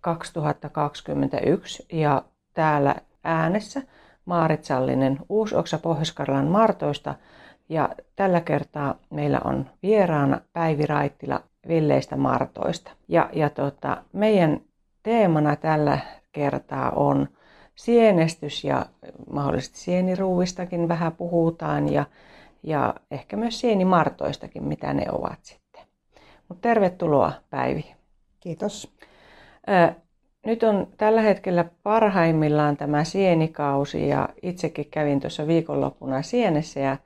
2021 0.00 1.86
ja 1.92 2.22
täällä 2.54 2.94
äänessä 3.24 3.82
Maarit 4.24 4.64
Sallinen 4.64 5.18
Uusoksa 5.28 5.78
pohjois 5.78 6.14
Martoista 6.48 7.14
ja 7.68 7.88
tällä 8.16 8.40
kertaa 8.40 8.94
meillä 9.10 9.40
on 9.44 9.70
vieraana 9.82 10.40
Päivi 10.52 10.86
Raittila 10.86 11.40
Villeistä 11.68 12.16
Martoista. 12.16 12.90
Ja, 13.08 13.30
ja 13.32 13.50
tota, 13.50 14.02
meidän 14.12 14.60
teemana 15.02 15.56
tällä 15.56 15.98
kertaa 16.32 16.90
on 16.90 17.28
sienestys 17.74 18.64
ja 18.64 18.86
mahdollisesti 19.30 19.78
sieniruuvistakin 19.78 20.88
vähän 20.88 21.12
puhutaan 21.12 21.92
ja, 21.92 22.04
ja 22.62 22.94
ehkä 23.10 23.36
myös 23.36 23.60
sienimartoistakin, 23.60 24.64
mitä 24.64 24.94
ne 24.94 25.06
ovat 25.12 25.38
sitten. 25.42 25.82
Mutta 26.48 26.62
tervetuloa 26.68 27.32
Päivi. 27.50 27.94
Kiitos. 28.40 28.94
Nyt 30.46 30.62
on 30.62 30.86
tällä 30.96 31.20
hetkellä 31.20 31.64
parhaimmillaan 31.82 32.76
tämä 32.76 33.04
sienikausi 33.04 34.08
ja 34.08 34.28
itsekin 34.42 34.86
kävin 34.90 35.20
tuossa 35.20 35.46
viikonloppuna 35.46 36.22
sienessä 36.22 36.80
ja 36.80 36.96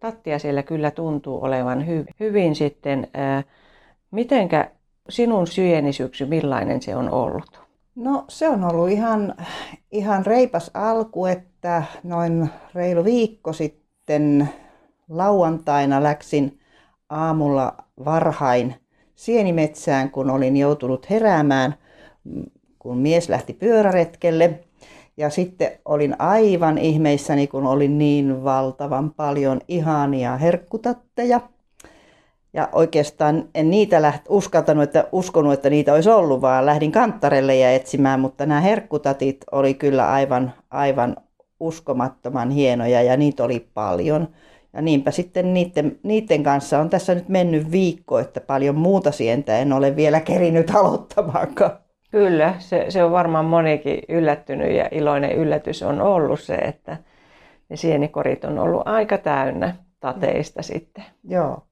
tattia 0.00 0.38
siellä 0.38 0.62
kyllä 0.62 0.90
tuntuu 0.90 1.44
olevan 1.44 1.86
hyvin, 1.86 2.14
hyvin 2.20 2.54
sitten. 2.54 3.08
Mitenkä 4.10 4.70
sinun 5.08 5.46
syenisyksy, 5.46 6.26
millainen 6.26 6.82
se 6.82 6.96
on 6.96 7.10
ollut? 7.10 7.60
No 7.94 8.24
se 8.28 8.48
on 8.48 8.64
ollut 8.64 8.90
ihan, 8.90 9.34
ihan 9.90 10.26
reipas 10.26 10.70
alku, 10.74 11.26
että 11.26 11.82
noin 12.02 12.50
reilu 12.74 13.04
viikko 13.04 13.52
sitten 13.52 14.48
lauantaina 15.08 16.02
läksin 16.02 16.60
aamulla 17.08 17.76
varhain 18.04 18.74
sienimetsään, 19.14 20.10
kun 20.10 20.30
olin 20.30 20.56
joutunut 20.56 21.10
heräämään, 21.10 21.74
kun 22.78 22.98
mies 22.98 23.28
lähti 23.28 23.52
pyöräretkelle. 23.52 24.60
Ja 25.16 25.30
sitten 25.30 25.70
olin 25.84 26.16
aivan 26.18 26.78
ihmeissäni, 26.78 27.46
kun 27.46 27.66
oli 27.66 27.88
niin 27.88 28.44
valtavan 28.44 29.10
paljon 29.10 29.60
ihania 29.68 30.36
herkkutatteja. 30.36 31.40
Ja 32.52 32.68
oikeastaan 32.72 33.48
en 33.54 33.70
niitä 33.70 34.02
läht, 34.02 34.22
uskaltanut, 34.28 34.84
että 34.84 35.08
uskonut, 35.12 35.52
että 35.52 35.70
niitä 35.70 35.94
olisi 35.94 36.10
ollut, 36.10 36.40
vaan 36.40 36.66
lähdin 36.66 36.92
kanttarelle 36.92 37.56
ja 37.56 37.72
etsimään, 37.72 38.20
mutta 38.20 38.46
nämä 38.46 38.60
herkkutatit 38.60 39.44
oli 39.52 39.74
kyllä 39.74 40.10
aivan, 40.10 40.52
aivan 40.70 41.16
uskomattoman 41.60 42.50
hienoja 42.50 43.02
ja 43.02 43.16
niitä 43.16 43.44
oli 43.44 43.68
paljon. 43.74 44.28
Ja 44.72 44.82
niinpä 44.82 45.10
sitten 45.10 45.54
niiden, 45.54 45.98
niiden 46.02 46.42
kanssa 46.42 46.78
on 46.78 46.90
tässä 46.90 47.14
nyt 47.14 47.28
mennyt 47.28 47.70
viikko, 47.70 48.18
että 48.18 48.40
paljon 48.40 48.74
muuta 48.74 49.12
sientä 49.12 49.58
en 49.58 49.72
ole 49.72 49.96
vielä 49.96 50.20
kerinyt 50.20 50.74
aloittamaankaan. 50.74 51.87
Kyllä, 52.10 52.54
se, 52.58 52.86
se 52.88 53.04
on 53.04 53.12
varmaan 53.12 53.44
monikin 53.44 54.00
yllättynyt 54.08 54.72
ja 54.72 54.88
iloinen 54.90 55.32
yllätys 55.32 55.82
on 55.82 56.00
ollut 56.00 56.40
se, 56.40 56.54
että 56.54 56.96
ne 57.68 57.76
sienikorit 57.76 58.44
on 58.44 58.58
ollut 58.58 58.82
aika 58.84 59.18
täynnä 59.18 59.74
tateista 60.00 60.62
sitten. 60.62 61.04
Joo, 61.24 61.62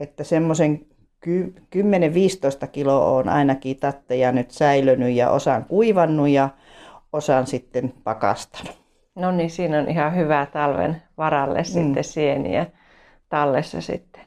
että 0.00 0.24
semmoisen 0.24 0.86
10-15 1.26 2.68
kiloa 2.72 3.06
on 3.06 3.28
ainakin 3.28 3.76
tatteja 3.76 4.32
nyt 4.32 4.50
säilynyt 4.50 5.14
ja 5.14 5.30
osan 5.30 5.64
kuivannut 5.64 6.28
ja 6.28 6.48
osan 7.12 7.46
sitten 7.46 7.92
pakastanut. 8.04 8.76
No 9.14 9.30
niin, 9.30 9.50
siinä 9.50 9.78
on 9.78 9.88
ihan 9.88 10.16
hyvä 10.16 10.46
talven 10.52 11.02
varalle 11.18 11.58
mm. 11.58 11.64
sitten 11.64 12.04
sieniä 12.04 12.66
tallessa 13.28 13.80
sitten. 13.80 14.22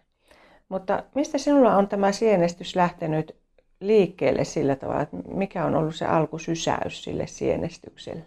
Mutta 0.69 1.03
mistä 1.15 1.37
sinulla 1.37 1.75
on 1.75 1.87
tämä 1.87 2.11
sienestys 2.11 2.75
lähtenyt 2.75 3.38
liikkeelle 3.79 4.43
sillä 4.43 4.75
tavalla, 4.75 5.01
että 5.01 5.17
mikä 5.33 5.65
on 5.65 5.75
ollut 5.75 5.95
se 5.95 6.05
alkusysäys 6.05 7.03
sille 7.03 7.27
sienestykselle? 7.27 8.23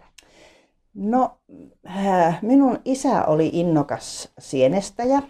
No, 0.93 1.31
äh, 1.87 2.39
minun 2.41 2.79
isä 2.85 3.25
oli 3.25 3.49
innokas 3.53 4.29
sienestäjä 4.39 5.21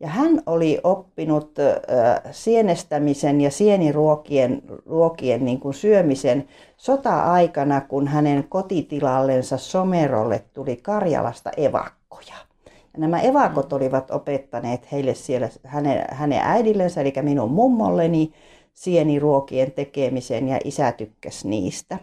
ja 0.00 0.08
hän 0.08 0.42
oli 0.46 0.80
oppinut 0.84 1.58
äh, 1.58 2.22
sienestämisen 2.30 3.40
ja 3.40 3.50
sieniruokien 3.50 4.62
ruokien 4.86 5.44
niin 5.44 5.60
kuin 5.60 5.74
syömisen 5.74 6.48
sota-aikana, 6.76 7.80
kun 7.80 8.08
hänen 8.08 8.44
kotitilallensa 8.48 9.56
Somerolle 9.56 10.44
tuli 10.52 10.76
Karjalasta 10.76 11.50
evakkoja. 11.56 12.34
Ja 12.66 13.00
nämä 13.00 13.20
evakot 13.20 13.70
mm. 13.70 13.76
olivat 13.76 14.10
opettaneet 14.10 14.92
heille 14.92 15.14
siellä 15.14 15.48
hänen, 15.64 16.04
hänen 16.10 16.40
äidillensä, 16.42 17.00
eli 17.00 17.12
minun 17.22 17.50
mummolleni, 17.50 18.32
sieniruokien 18.78 19.72
tekemisen 19.72 20.48
ja 20.48 20.58
isä 20.64 20.92
tykkäsi 20.92 21.48
niistä. 21.48 21.98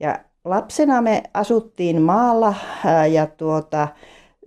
Ja 0.00 0.18
lapsena 0.44 1.02
me 1.02 1.22
asuttiin 1.34 2.02
maalla 2.02 2.54
ja 3.12 3.26
tuota, 3.26 3.88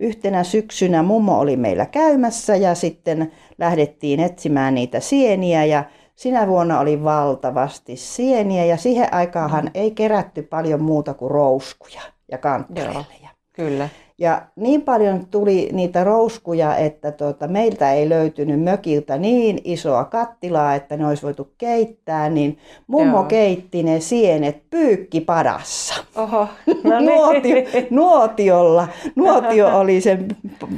yhtenä 0.00 0.44
syksynä 0.44 1.02
mummo 1.02 1.38
oli 1.38 1.56
meillä 1.56 1.86
käymässä 1.86 2.56
ja 2.56 2.74
sitten 2.74 3.32
lähdettiin 3.58 4.20
etsimään 4.20 4.74
niitä 4.74 5.00
sieniä 5.00 5.64
ja 5.64 5.84
sinä 6.16 6.46
vuonna 6.46 6.80
oli 6.80 7.04
valtavasti 7.04 7.96
sieniä 7.96 8.64
ja 8.64 8.76
siihen 8.76 9.14
aikaanhan 9.14 9.64
mm. 9.64 9.70
ei 9.74 9.90
kerätty 9.90 10.42
paljon 10.42 10.82
muuta 10.82 11.14
kuin 11.14 11.30
rouskuja 11.30 12.02
ja 12.30 12.38
kanttarelleja. 12.38 13.28
Kyllä. 13.52 13.88
Ja 14.18 14.42
niin 14.56 14.82
paljon 14.82 15.26
tuli 15.26 15.68
niitä 15.72 16.04
rouskuja, 16.04 16.76
että 16.76 17.12
tuota, 17.12 17.48
meiltä 17.48 17.92
ei 17.92 18.08
löytynyt 18.08 18.62
mökiltä 18.62 19.18
niin 19.18 19.60
isoa 19.64 20.04
kattilaa, 20.04 20.74
että 20.74 20.96
ne 20.96 21.06
olisi 21.06 21.22
voitu 21.22 21.52
keittää, 21.58 22.28
niin 22.28 22.58
mummo 22.86 23.16
Joo. 23.16 23.24
keitti 23.24 23.82
ne 23.82 24.00
sienet 24.00 24.70
pyykkipadassa. 24.70 25.94
Oho, 26.16 26.48
no 26.84 27.00
niin. 27.00 27.06
Nuotio, 27.06 27.56
nuotiolla. 27.90 28.88
Nuotio 29.16 29.66
oli 29.80 30.00
sen 30.00 30.28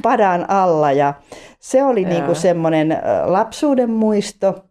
padan 0.03 0.51
alla 0.51 0.93
ja 0.93 1.15
se 1.61 1.85
oli 1.85 2.05
niinku 2.05 2.35
semmoinen 2.35 2.99
lapsuuden 3.25 3.91
muisto. 3.91 4.65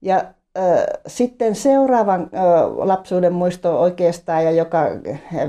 Ja 0.00 0.24
sitten 1.06 1.54
seuraavan 1.54 2.30
lapsuuden 2.76 3.32
muisto 3.32 3.80
oikeastaan, 3.80 4.44
ja 4.44 4.50
joka 4.50 4.86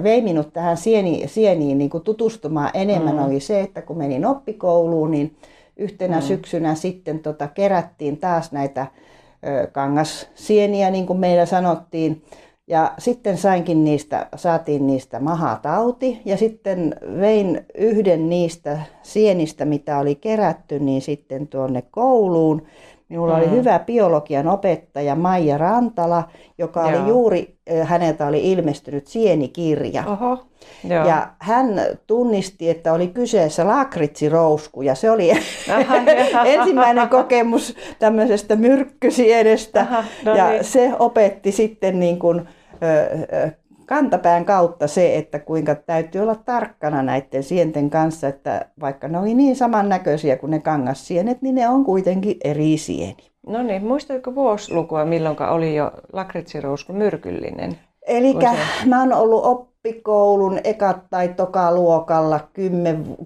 vei 0.04 0.22
minut 0.22 0.54
tähän 0.54 0.78
sieni, 0.78 1.24
sieniin 1.28 1.78
niin 1.78 1.90
kuin 1.90 2.04
tutustumaan 2.04 2.70
enemmän, 2.74 3.16
mm. 3.16 3.26
oli 3.26 3.40
se, 3.40 3.62
että 3.62 3.82
kun 3.82 3.98
menin 3.98 4.26
oppikouluun, 4.26 5.12
niin 5.12 5.36
yhtenä 5.78 6.16
mm. 6.16 6.22
syksynä 6.22 6.76
sitten 6.76 7.20
tota, 7.20 7.48
kerättiin 7.48 8.18
taas 8.18 8.52
näitä 8.52 8.88
kangassieniä, 9.72 10.90
niin 10.90 11.06
kuin 11.06 11.20
meillä 11.20 11.46
sanottiin. 11.46 12.24
Ja 12.68 12.94
sitten 12.98 13.38
sainkin 13.38 13.84
niistä, 13.84 14.28
saatiin 14.36 14.88
niistä 14.88 15.20
mahatauti 15.20 16.22
ja 16.26 16.38
sitten 16.38 16.96
vein 17.20 17.66
yhden 17.78 18.30
niistä 18.30 18.80
sienistä, 19.02 19.66
mitä 19.66 20.00
oli 20.00 20.16
kerätty, 20.16 20.80
niin 20.80 21.02
sitten 21.02 21.48
tuonne 21.48 21.84
kouluun. 21.92 22.62
Minulla 23.14 23.38
mm. 23.38 23.42
oli 23.42 23.52
hyvä 23.52 23.80
biologian 23.80 24.48
opettaja 24.48 25.16
Maija 25.16 25.58
Rantala, 25.58 26.24
joka 26.58 26.82
Joo. 26.82 26.90
oli 26.90 27.10
juuri, 27.10 27.56
häneltä 27.84 28.28
oli 28.28 28.52
ilmestynyt 28.52 29.08
sienikirja. 29.08 30.04
Oho. 30.08 30.46
Joo. 30.90 31.08
Ja 31.08 31.28
hän 31.40 31.82
tunnisti, 32.08 32.70
että 32.70 32.94
oli 32.94 33.08
kyseessä 33.08 33.68
lakritsirousku 33.68 34.82
ja 34.82 34.96
se 34.96 35.12
oli 35.12 35.32
Aha, 35.32 35.96
ensimmäinen 36.46 37.10
kokemus 37.10 37.76
tämmöisestä 38.00 38.56
myrkkysienestä. 38.56 39.82
Aha, 39.82 40.04
no 40.26 40.36
ja 40.36 40.50
niin. 40.50 40.64
se 40.64 40.92
opetti 41.00 41.52
sitten 41.52 42.00
niin 42.00 42.20
kuin, 42.20 42.48
kantapään 43.86 44.46
kautta 44.46 44.88
se, 44.88 45.18
että 45.18 45.40
kuinka 45.40 45.76
täytyy 45.76 46.22
olla 46.22 46.36
tarkkana 46.36 47.04
näiden 47.04 47.44
sienten 47.44 47.90
kanssa, 47.90 48.28
että 48.28 48.66
vaikka 48.82 49.08
ne 49.08 49.20
oli 49.20 49.34
niin 49.34 49.56
samannäköisiä 49.56 50.38
kuin 50.38 50.52
ne 50.52 50.60
kangassienet, 50.60 51.42
niin 51.42 51.56
ne 51.56 51.70
on 51.70 51.84
kuitenkin 51.84 52.38
eri 52.44 52.78
sieni. 52.78 53.34
No 53.48 53.64
niin, 53.64 53.86
muistatko 53.86 54.36
vuosilukua, 54.36 55.06
milloin 55.06 55.42
oli 55.42 55.76
jo 55.76 55.92
lakritsirousku 56.14 56.94
myrkyllinen? 56.94 57.78
Eli 58.08 58.34
se... 58.34 58.90
mä 58.90 59.00
oon 59.00 59.14
ollut 59.14 59.46
oppikoulun 59.46 60.60
ekat 60.64 60.98
tai 61.10 61.28
toka 61.28 61.76
luokalla 61.76 62.40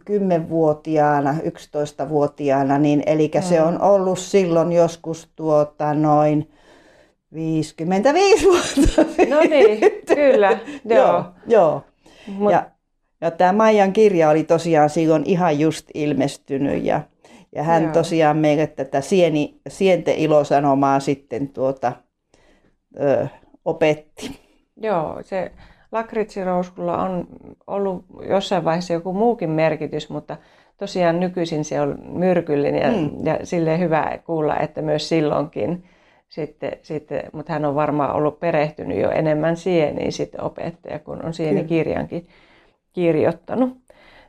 10, 0.06 0.50
vuotiaana 0.50 1.31
11-vuotiaana, 1.31 2.77
niin 2.77 3.04
eli 3.06 3.31
mm. 3.36 3.42
se 3.42 3.62
on 3.62 3.81
ollut 3.81 4.19
silloin 4.19 4.71
joskus 4.71 5.30
tuota 5.36 5.94
noin 5.94 6.50
55 7.33 8.45
vuotta. 8.45 9.01
No 9.35 9.39
niin, 9.50 9.79
kyllä, 10.15 10.59
joo. 10.85 11.06
joo, 11.06 11.24
joo. 11.47 11.81
Mut, 12.27 12.51
Ja, 12.51 12.65
ja 13.21 13.31
tämä 13.31 13.53
Maijan 13.53 13.94
kirja 13.94 14.29
oli 14.29 14.44
tosiaan 14.44 14.89
silloin 14.89 15.24
ihan 15.25 15.59
just 15.59 15.88
ilmestynyt 15.94 16.83
ja, 16.85 17.01
ja 17.56 17.63
hän 17.63 17.83
Joo. 17.83 17.94
tosiaan 17.94 18.38
meille 18.38 18.68
tätä 18.68 19.01
sieni, 19.01 19.59
sienten 19.68 20.15
ilosanomaa 20.15 21.00
sitten 21.00 21.50
tuota, 21.50 21.91
ö, 23.01 23.27
opetti. 23.65 24.39
Joo, 24.81 25.18
se 25.21 25.51
lakritsirouskulla 25.91 26.97
on 27.03 27.27
ollut 27.68 28.06
jossain 28.30 28.63
vaiheessa 28.63 28.94
joku 28.94 29.13
muukin 29.13 29.50
merkitys, 29.50 30.09
mutta 30.09 30.38
tosiaan 30.77 31.19
nykyisin 31.19 31.65
se 31.65 31.81
on 31.81 32.00
myrkyllinen 32.06 32.81
ja, 32.81 32.91
Mm. 32.91 33.25
ja 33.25 33.39
silleen 33.44 33.80
hyvä 33.80 34.19
kuulla, 34.25 34.57
että 34.59 34.81
myös 34.81 35.09
silloinkin 35.09 35.83
sitten, 36.29 36.71
sitten, 36.81 37.24
mutta 37.33 37.53
hän 37.53 37.65
on 37.65 37.75
varmaan 37.75 38.15
ollut 38.15 38.39
perehtynyt 38.39 39.00
jo 39.01 39.09
enemmän 39.12 39.57
sieniin 39.57 40.12
sitten 40.12 40.44
opettaja, 40.44 41.00
kun 41.00 41.25
on 41.25 41.33
sienikirjankin 41.33 42.27
kirjoittanut. 42.94 43.77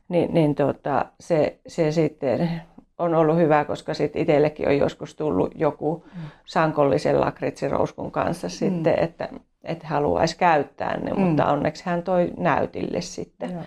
Niin, 0.09 0.35
niin 0.35 0.55
tota, 0.55 1.07
se, 1.21 1.59
se 1.67 1.93
sitten 1.93 2.51
on 2.99 3.15
ollut 3.15 3.37
hyvä, 3.37 3.65
koska 3.65 3.95
sitten 3.95 4.23
itsellekin 4.23 4.69
on 4.69 4.79
joskus 4.79 5.15
tullut 5.15 5.53
joku 5.55 6.05
sankollisen 6.45 7.21
lakritsirouskun 7.21 8.11
kanssa 8.11 8.49
sitten, 8.49 8.99
että, 8.99 9.29
että 9.65 9.87
haluaisi 9.87 10.39
käyttää 10.39 10.97
ne, 10.97 11.11
Mm. 11.11 11.21
mutta 11.21 11.47
onneksi 11.47 11.87
hän 11.87 12.03
toi 12.03 12.31
näytille 12.37 13.01
sitten, 13.01 13.51
Joo. 13.51 13.63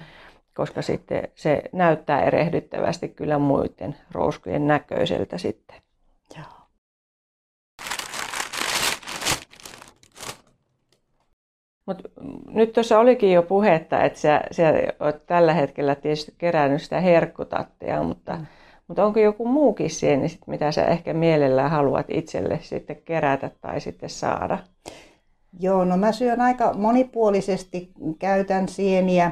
koska 0.56 0.82
sitten 0.82 1.28
se 1.36 1.62
näyttää 1.72 2.22
erehdyttävästi 2.24 3.10
kyllä 3.10 3.38
muiden 3.38 3.96
rouskujen 4.12 4.68
näköiseltä 4.68 5.38
sitten. 5.38 5.76
Joo. 6.36 6.61
Mut 11.86 11.98
nyt 12.48 12.74
tuossa 12.74 13.00
olikin 13.00 13.32
jo 13.32 13.44
puhetta, 13.44 14.04
että 14.04 14.20
sä, 14.20 14.42
sä 14.52 14.74
oot 15.00 15.26
tällä 15.26 15.54
hetkellä 15.54 15.96
tietysti 15.96 16.34
kerännyt 16.38 16.82
sitä 16.82 17.00
herkkutattia, 17.00 18.04
mutta, 18.04 18.36
mm. 18.36 18.46
mutta 18.88 19.06
onko 19.06 19.20
joku 19.20 19.46
muukin 19.46 19.90
sieni, 19.90 20.30
sit, 20.30 20.48
mitä 20.48 20.72
sä 20.72 20.86
ehkä 20.86 21.14
mielellään 21.14 21.72
haluat 21.72 22.06
itselle 22.10 22.60
sitten 22.62 23.02
kerätä 23.06 23.52
tai 23.62 23.82
sitten 23.82 24.10
saada? 24.10 24.58
Joo, 25.60 25.86
no 25.86 25.98
mä 25.98 26.12
syön 26.12 26.42
aika 26.42 26.74
monipuolisesti, 26.74 27.92
käytän 28.20 28.68
sieniä, 28.68 29.32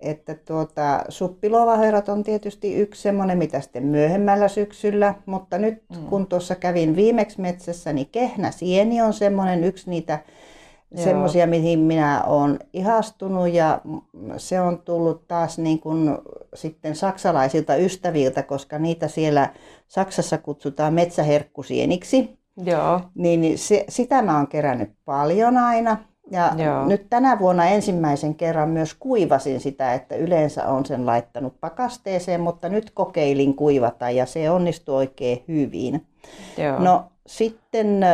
että 0.00 0.34
tuota, 0.34 1.04
suppilovaherrat 1.08 2.08
on 2.08 2.22
tietysti 2.22 2.74
yksi 2.74 3.02
semmoinen, 3.02 3.38
mitä 3.38 3.60
sitten 3.60 3.86
myöhemmällä 3.86 4.48
syksyllä, 4.48 5.14
mutta 5.26 5.58
nyt 5.58 5.82
mm. 5.96 6.06
kun 6.06 6.26
tuossa 6.26 6.54
kävin 6.54 6.96
viimeksi 6.96 7.40
metsässä, 7.40 7.92
niin 7.92 8.08
kehnäsieni 8.12 9.02
on 9.02 9.12
semmoinen 9.12 9.64
yksi 9.64 9.90
niitä. 9.90 10.18
Semmoisia, 10.94 11.46
mihin 11.46 11.78
minä 11.78 12.22
olen 12.22 12.58
ihastunut 12.72 13.48
ja 13.48 13.80
se 14.36 14.60
on 14.60 14.78
tullut 14.78 15.28
taas 15.28 15.58
niin 15.58 15.80
kuin 15.80 16.18
sitten 16.54 16.96
saksalaisilta 16.96 17.76
ystäviltä, 17.76 18.42
koska 18.42 18.78
niitä 18.78 19.08
siellä 19.08 19.48
Saksassa 19.88 20.38
kutsutaan 20.38 20.94
metsäherkkusieniksi. 20.94 22.38
Joo, 22.56 23.00
Niin, 23.14 23.58
se, 23.58 23.84
sitä 23.88 24.22
mä 24.22 24.36
oon 24.36 24.46
kerännyt 24.46 24.90
paljon 25.04 25.56
aina. 25.56 25.96
Ja 26.30 26.52
Joo. 26.56 26.86
nyt 26.86 27.06
tänä 27.10 27.38
vuonna 27.38 27.66
ensimmäisen 27.66 28.34
kerran 28.34 28.68
myös 28.68 28.94
kuivasin 28.94 29.60
sitä, 29.60 29.94
että 29.94 30.16
yleensä 30.16 30.68
on 30.68 30.86
sen 30.86 31.06
laittanut 31.06 31.60
pakasteeseen, 31.60 32.40
mutta 32.40 32.68
nyt 32.68 32.90
kokeilin 32.90 33.54
kuivata 33.54 34.10
ja 34.10 34.26
se 34.26 34.50
onnistui 34.50 34.96
oikein 34.96 35.44
hyvin. 35.48 36.06
joo. 36.58 36.78
No 36.78 37.11
sitten 37.26 38.06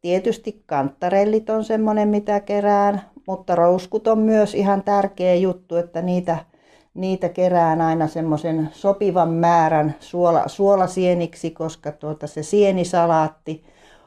tietysti 0.00 0.62
kantarellit 0.66 1.50
on 1.50 1.64
semmoinen, 1.64 2.08
mitä 2.08 2.40
kerään, 2.40 3.00
mutta 3.26 3.54
rouskut 3.54 4.08
on 4.08 4.18
myös 4.18 4.54
ihan 4.54 4.82
tärkeä 4.82 5.34
juttu, 5.34 5.76
että 5.76 6.02
niitä, 6.02 6.36
niitä 6.94 7.28
kerään 7.28 7.80
aina 7.80 8.06
semmoisen 8.06 8.68
sopivan 8.72 9.28
määrän 9.30 9.94
suola, 10.00 10.42
suolasieniksi, 10.46 11.50
koska 11.50 11.92
tuota 11.92 12.26
se 12.26 12.42
sienisalaatti 12.42 13.64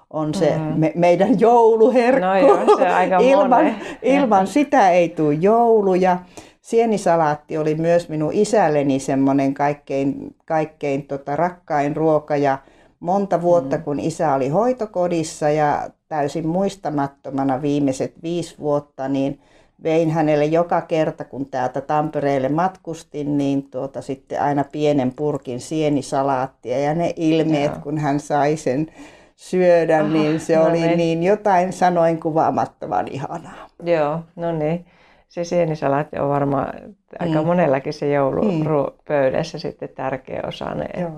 on 0.10 0.34
se 0.34 0.58
Mm. 0.58 0.80
me, 0.80 0.92
meidän 0.96 1.40
jouluherkku. 1.40 2.26
No 2.26 2.36
joo, 2.36 2.78
se 2.78 2.88
aika 2.88 3.18
ilman, 3.32 3.50
monen. 3.50 3.76
ilman 4.02 4.48
sitä 4.58 4.90
ei 4.90 5.10
tule 5.10 5.34
joulu 5.34 5.96
ja 5.96 6.18
sienisalaatti 6.62 7.58
oli 7.58 7.76
myös 7.76 8.10
minun 8.10 8.34
isälleni 8.34 9.00
semmoinen 9.00 9.54
kaikkein, 9.54 10.36
kaikkein 10.46 11.04
tota, 11.08 11.36
rakkain 11.36 11.96
ruoka 11.96 12.36
ja 12.38 12.58
monta 13.00 13.42
vuotta, 13.42 13.78
kun 13.78 14.00
isä 14.00 14.34
oli 14.34 14.50
hoitokodissa 14.50 15.50
ja 15.50 15.90
täysin 16.08 16.48
muistamattomana 16.48 17.62
viimeiset 17.62 18.14
viisi 18.24 18.56
vuotta, 18.60 19.08
niin 19.08 19.40
vein 19.84 20.12
hänelle 20.12 20.46
joka 20.46 20.82
kerta, 20.82 21.24
kun 21.26 21.46
täältä 21.46 21.82
Tampereelle 21.82 22.50
matkustin, 22.50 23.38
niin 23.38 23.64
tuota, 23.70 24.02
sitten 24.02 24.42
aina 24.42 24.64
pienen 24.64 25.14
purkin 25.16 25.60
sienisalaattia 25.60 26.80
ja 26.80 26.94
ne 26.94 27.14
ilmeet, 27.16 27.72
Joo. 27.72 27.82
kun 27.84 27.98
hän 27.98 28.20
sai 28.20 28.56
sen 28.58 28.88
syödä, 29.36 30.00
Aha, 30.00 30.08
niin 30.08 30.40
se 30.40 30.56
no 30.56 30.66
oli 30.66 30.82
niin. 30.82 30.98
niin 30.98 31.24
jotain 31.24 31.74
sanoin 31.74 32.20
kuvaamattoman 32.20 33.08
ihanaa. 33.08 33.68
Joo, 33.84 34.20
no 34.36 34.52
niin. 34.52 34.86
Se 35.30 35.44
sienisalaatti 35.44 36.20
on 36.20 36.30
varmaan 36.30 36.74
aika 37.20 37.42
Mm. 37.42 37.48
monellakin 37.48 37.94
se 37.94 38.06
Mm. 38.06 38.12
joulupöydässä 38.14 39.60
sitten 39.60 39.90
tärkeä 39.90 40.44
osanen, 40.48 40.90
Joo. 41.02 41.12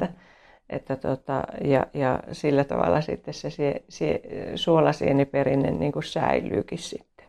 Että, 0.70 0.96
tota, 0.96 1.44
ja, 1.64 1.88
ja 1.94 2.20
sillä 2.32 2.64
tavalla 2.64 3.02
sitten 3.02 3.34
se 3.34 3.50
sie, 3.50 3.82
sie, 3.90 4.22
suolasieniperinne 4.56 5.72
niin 5.72 5.92
kuin 5.92 6.04
säilyykin 6.04 6.78
sitten. 6.78 7.26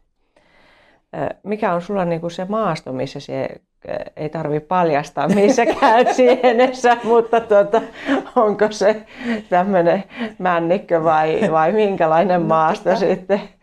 Mikä 1.43 1.73
on 1.75 1.83
sulla 1.83 2.05
niin 2.05 2.21
kuin 2.21 2.31
se 2.31 2.45
maasto, 2.45 2.93
missä 2.93 3.21
se 3.21 3.49
ei 4.17 4.29
tarvi 4.29 4.61
paljastaa, 4.61 5.29
missä 5.29 5.67
käyt 5.81 6.13
sienessä, 6.13 6.97
mutta 7.05 7.41
tota, 7.41 7.83
onko 8.37 8.73
se 8.73 9.07
tämmöinen 9.51 10.05
männikkö 10.39 11.05
vai, 11.05 11.41
vai 11.51 11.73
minkälainen 11.73 12.43
maasto 12.43 12.91
tota- 12.91 12.97
sitten? 12.97 13.60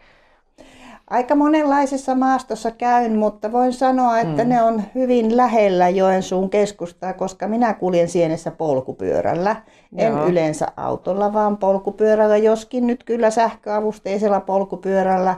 Aika 1.10 1.36
monenlaisessa 1.36 2.16
maastossa 2.16 2.72
käyn, 2.72 3.18
mutta 3.18 3.52
voin 3.52 3.74
sanoa, 3.74 4.20
että 4.20 4.44
mm. 4.44 4.50
ne 4.50 4.62
on 4.62 4.84
hyvin 4.96 5.38
lähellä 5.38 5.90
Joensuun 5.90 6.50
keskustaa, 6.50 7.14
koska 7.14 7.48
minä 7.48 7.74
kuljen 7.74 8.10
sienessä 8.10 8.52
polkupyörällä. 8.52 9.56
En 9.98 10.14
Joo. 10.14 10.28
yleensä 10.28 10.68
autolla, 10.78 11.34
vaan 11.34 11.58
polkupyörällä, 11.58 12.38
joskin 12.38 12.88
nyt 12.88 13.04
kyllä 13.04 13.30
sähköavusteisella 13.30 14.40
polkupyörällä. 14.40 15.36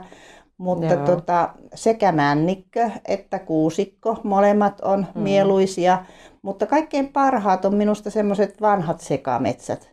Mutta 0.58 0.94
Joo. 0.94 1.06
tota, 1.06 1.48
sekä 1.74 2.12
männikkö 2.12 2.90
että 3.08 3.38
kuusikko, 3.38 4.16
molemmat 4.22 4.80
on 4.80 5.06
mm. 5.14 5.22
mieluisia. 5.22 6.04
Mutta 6.42 6.66
kaikkein 6.66 7.08
parhaat 7.08 7.64
on 7.64 7.74
minusta 7.74 8.10
semmoiset 8.10 8.60
vanhat 8.60 9.00
sekametsät. 9.00 9.90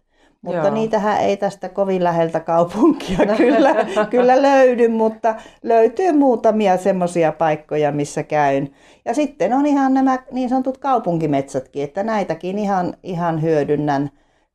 Mutta 0.48 0.68
Joo. 0.68 0.74
niitähän 0.74 1.20
ei 1.22 1.38
tästä 1.38 1.70
kovin 1.70 2.04
läheltä 2.04 2.40
kaupunkia 2.40 3.18
kyllä, 3.38 3.76
kyllä 4.10 4.42
löydy, 4.42 4.88
mutta 4.88 5.36
löytyy 5.64 6.12
muutamia 6.12 6.78
semmoisia 6.78 7.32
paikkoja, 7.32 7.92
missä 7.92 8.24
käyn. 8.24 8.70
Ja 9.06 9.14
sitten 9.14 9.54
on 9.54 9.66
ihan 9.66 9.94
nämä 9.94 10.20
niin 10.32 10.50
sanotut 10.50 10.78
kaupunkimetsätkin, 10.78 11.84
että 11.84 12.04
näitäkin 12.04 12.60
ihan, 12.60 12.94
ihan 13.04 13.42
hyödynnän, 13.42 14.10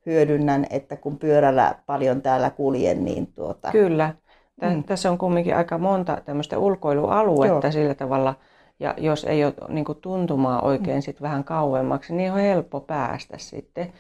hyödynnän, 0.06 0.66
että 0.70 0.96
kun 0.96 1.18
pyörällä 1.18 1.74
paljon 1.86 2.22
täällä 2.22 2.50
kuljen, 2.50 3.04
niin 3.04 3.26
tuota, 3.26 3.70
Kyllä. 3.72 4.14
Tä, 4.60 4.70
Mm. 4.70 4.84
Tässä 4.84 5.10
on 5.10 5.18
kumminkin 5.18 5.56
aika 5.56 5.78
monta 5.78 6.18
tämmöistä 6.24 6.58
ulkoilualuetta 6.58 7.66
Joo. 7.66 7.72
sillä 7.72 7.94
tavalla, 7.94 8.34
ja 8.80 8.94
jos 8.98 9.24
ei 9.24 9.44
ole 9.44 9.54
niin 9.68 9.84
tuntumaa 10.00 10.60
oikein 10.62 10.96
Mm. 10.96 11.02
sit 11.02 11.22
vähän 11.22 11.44
kauemmaksi, 11.44 12.14
niin 12.14 12.32
on 12.32 12.38
helppo 12.38 12.80
päästä 12.80 13.38
sitten. 13.38 13.92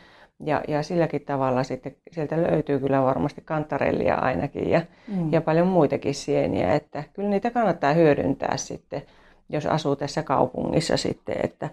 Ja, 0.44 0.62
ja 0.68 0.82
silläkin 0.82 1.24
tavalla 1.24 1.62
sitten 1.62 1.96
sieltä 2.12 2.42
löytyy 2.42 2.78
kyllä 2.78 3.02
varmasti 3.02 3.40
kantarellia 3.44 4.14
ainakin 4.14 4.70
ja, 4.70 4.82
Mm. 5.08 5.32
ja 5.32 5.40
paljon 5.40 5.66
muitakin 5.66 6.14
sieniä, 6.14 6.74
että 6.74 7.04
kyllä 7.14 7.28
niitä 7.28 7.50
kannattaa 7.50 7.92
hyödyntää 7.92 8.56
sitten, 8.56 9.02
jos 9.48 9.66
asuu 9.66 9.96
tässä 9.96 10.22
kaupungissa 10.22 10.96
sitten, 10.96 11.36
että, 11.44 11.68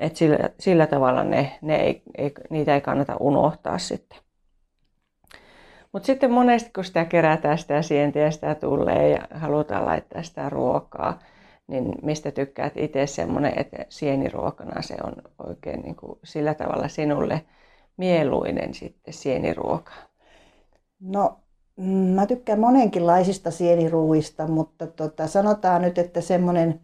että 0.00 0.18
sillä, 0.18 0.50
sillä 0.58 0.86
tavalla 0.86 1.24
ne, 1.24 1.58
ne 1.62 1.76
ei, 1.76 2.02
ei, 2.18 2.32
niitä 2.50 2.74
ei 2.74 2.80
kannata 2.80 3.16
unohtaa 3.20 3.78
sitten. 3.78 4.18
Mutta 5.92 6.06
sitten 6.06 6.30
monesti 6.30 6.70
kun 6.74 6.84
sitä 6.84 7.04
kerätään 7.04 7.58
sitä 7.58 7.82
sientä 7.82 8.18
ja 8.18 8.30
sitä 8.30 8.54
tulee 8.54 9.08
ja 9.08 9.18
halutaan 9.34 9.86
laittaa 9.86 10.22
sitä 10.22 10.48
ruokaa, 10.48 11.18
niin 11.66 11.94
mistä 12.02 12.30
tykkäät 12.30 12.72
itse 12.76 13.06
semmoinen, 13.06 13.52
että 13.56 13.76
sieniruokana 13.88 14.82
se 14.82 14.96
on 15.04 15.12
oikein 15.48 15.80
niin 15.80 15.96
kuin 15.96 16.18
sillä 16.24 16.54
tavalla 16.54 16.88
sinulle 16.88 17.42
mieluinen 17.96 18.74
sitten 18.74 19.14
sieniruoka? 19.14 19.92
No, 21.00 21.36
mm, 21.76 21.84
mä 21.86 22.26
tykkään 22.26 22.60
monenkinlaisista 22.60 23.50
sieniruuista, 23.50 24.46
mutta 24.46 24.86
tota, 24.86 25.26
sanotaan 25.26 25.82
nyt, 25.82 25.98
että 25.98 26.20
semmoinen 26.20 26.80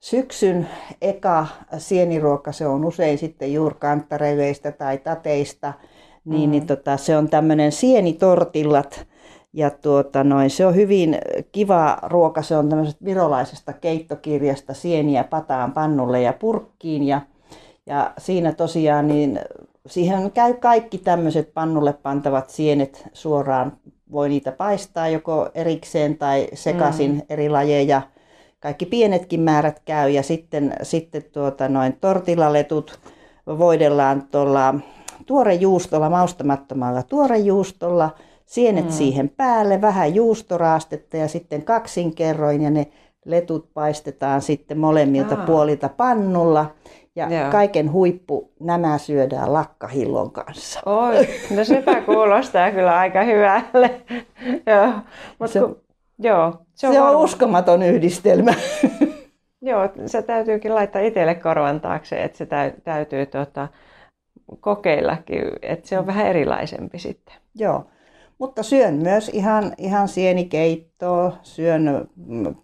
syksyn 0.00 0.68
eka 1.02 1.46
sieniruoka, 1.78 2.52
se 2.52 2.66
on 2.66 2.84
usein 2.84 3.18
sitten 3.18 3.52
juurkanttareveistä 3.52 4.72
tai 4.72 4.98
tateista, 4.98 5.72
niin, 6.24 6.48
Mm. 6.48 6.50
niin 6.50 6.66
tota, 6.66 6.96
se 6.96 7.16
on 7.16 7.28
tämmöinen 7.28 7.72
sienitortillat. 7.72 9.06
Ja 9.52 9.70
tuota, 9.70 10.24
noin, 10.24 10.50
se 10.50 10.66
on 10.66 10.74
hyvin 10.74 11.18
kiva 11.52 11.98
ruoka, 12.02 12.42
se 12.42 12.56
on 12.56 12.68
tämmöisestä 12.68 13.04
virolaisesta 13.04 13.72
keittokirjasta 13.72 14.74
sieniä 14.74 15.24
pataan 15.24 15.72
pannulle 15.72 16.22
ja 16.22 16.32
purkkiin. 16.32 17.02
Ja, 17.02 17.20
ja 17.86 18.12
siinä 18.18 18.52
tosiaan 18.52 19.08
niin 19.08 19.40
siihen 19.86 20.32
käy 20.32 20.54
kaikki 20.54 20.98
tämmöiset 20.98 21.54
pannulle 21.54 21.92
pantavat 21.92 22.50
sienet 22.50 23.08
suoraan. 23.12 23.76
Voi 24.12 24.28
niitä 24.28 24.52
paistaa 24.52 25.08
joko 25.08 25.50
erikseen 25.54 26.18
tai 26.18 26.48
sekaisin 26.54 27.12
mm. 27.12 27.22
eri 27.28 27.48
lajeja. 27.48 28.02
Kaikki 28.60 28.86
pienetkin 28.86 29.40
määrät 29.40 29.82
käy 29.84 30.10
ja 30.10 30.22
sitten, 30.22 30.74
sitten 30.82 31.22
tuota, 31.32 31.68
noin 31.68 31.96
tortilaletut 32.00 33.00
voidellaan 33.46 34.22
tuolla 34.30 34.74
tuorejuustolla, 35.26 36.10
maustamattomalla 36.10 37.02
tuorejuustolla, 37.02 38.10
sienet 38.46 38.84
mm. 38.84 38.90
siihen 38.90 39.28
päälle, 39.28 39.80
vähän 39.80 40.14
juustoraastetta 40.14 41.16
ja 41.16 41.28
sitten 41.28 41.62
kaksinkerroin 41.62 42.62
ja 42.62 42.70
ne 42.70 42.86
letut 43.24 43.68
paistetaan 43.74 44.42
sitten 44.42 44.78
molemmilta 44.78 45.34
Aa. 45.34 45.46
puolilta 45.46 45.88
pannulla. 45.88 46.70
Ja 47.16 47.40
Joo. 47.40 47.50
kaiken 47.50 47.92
huippu 47.92 48.52
nämä 48.60 48.98
syödään 48.98 49.52
lakkahillon 49.52 50.30
kanssa. 50.30 50.80
Oi, 50.86 51.28
no 51.56 51.64
sepä 51.64 52.00
kuulostaa 52.00 52.70
kyllä 52.70 52.98
aika 52.98 53.22
hyvälle. 53.22 54.00
joo, 54.72 54.92
Mut 55.38 55.50
se, 55.50 55.60
kun, 55.60 55.80
joo, 56.18 56.54
se 56.74 56.88
on, 56.88 56.92
se 56.92 57.00
on 57.00 57.16
uskomaton 57.16 57.82
yhdistelmä. 57.82 58.54
joo, 59.62 59.88
se 60.06 60.22
täytyykin 60.22 60.74
laittaa 60.74 61.02
itselle 61.02 61.34
korvan 61.34 61.80
taakse, 61.80 62.22
että 62.22 62.38
se 62.38 62.46
täytyy 62.84 63.26
tota, 63.26 63.68
kokeillakin, 64.60 65.42
että 65.62 65.88
se 65.88 65.98
on 65.98 66.06
vähän 66.06 66.26
erilaisempi 66.26 66.98
sitten. 66.98 67.34
Joo, 67.54 67.86
mutta 68.42 68.62
syön 68.62 68.94
myös 68.94 69.28
ihan, 69.28 69.72
ihan 69.78 70.08
sienikeittoa, 70.08 71.32
syön 71.42 72.08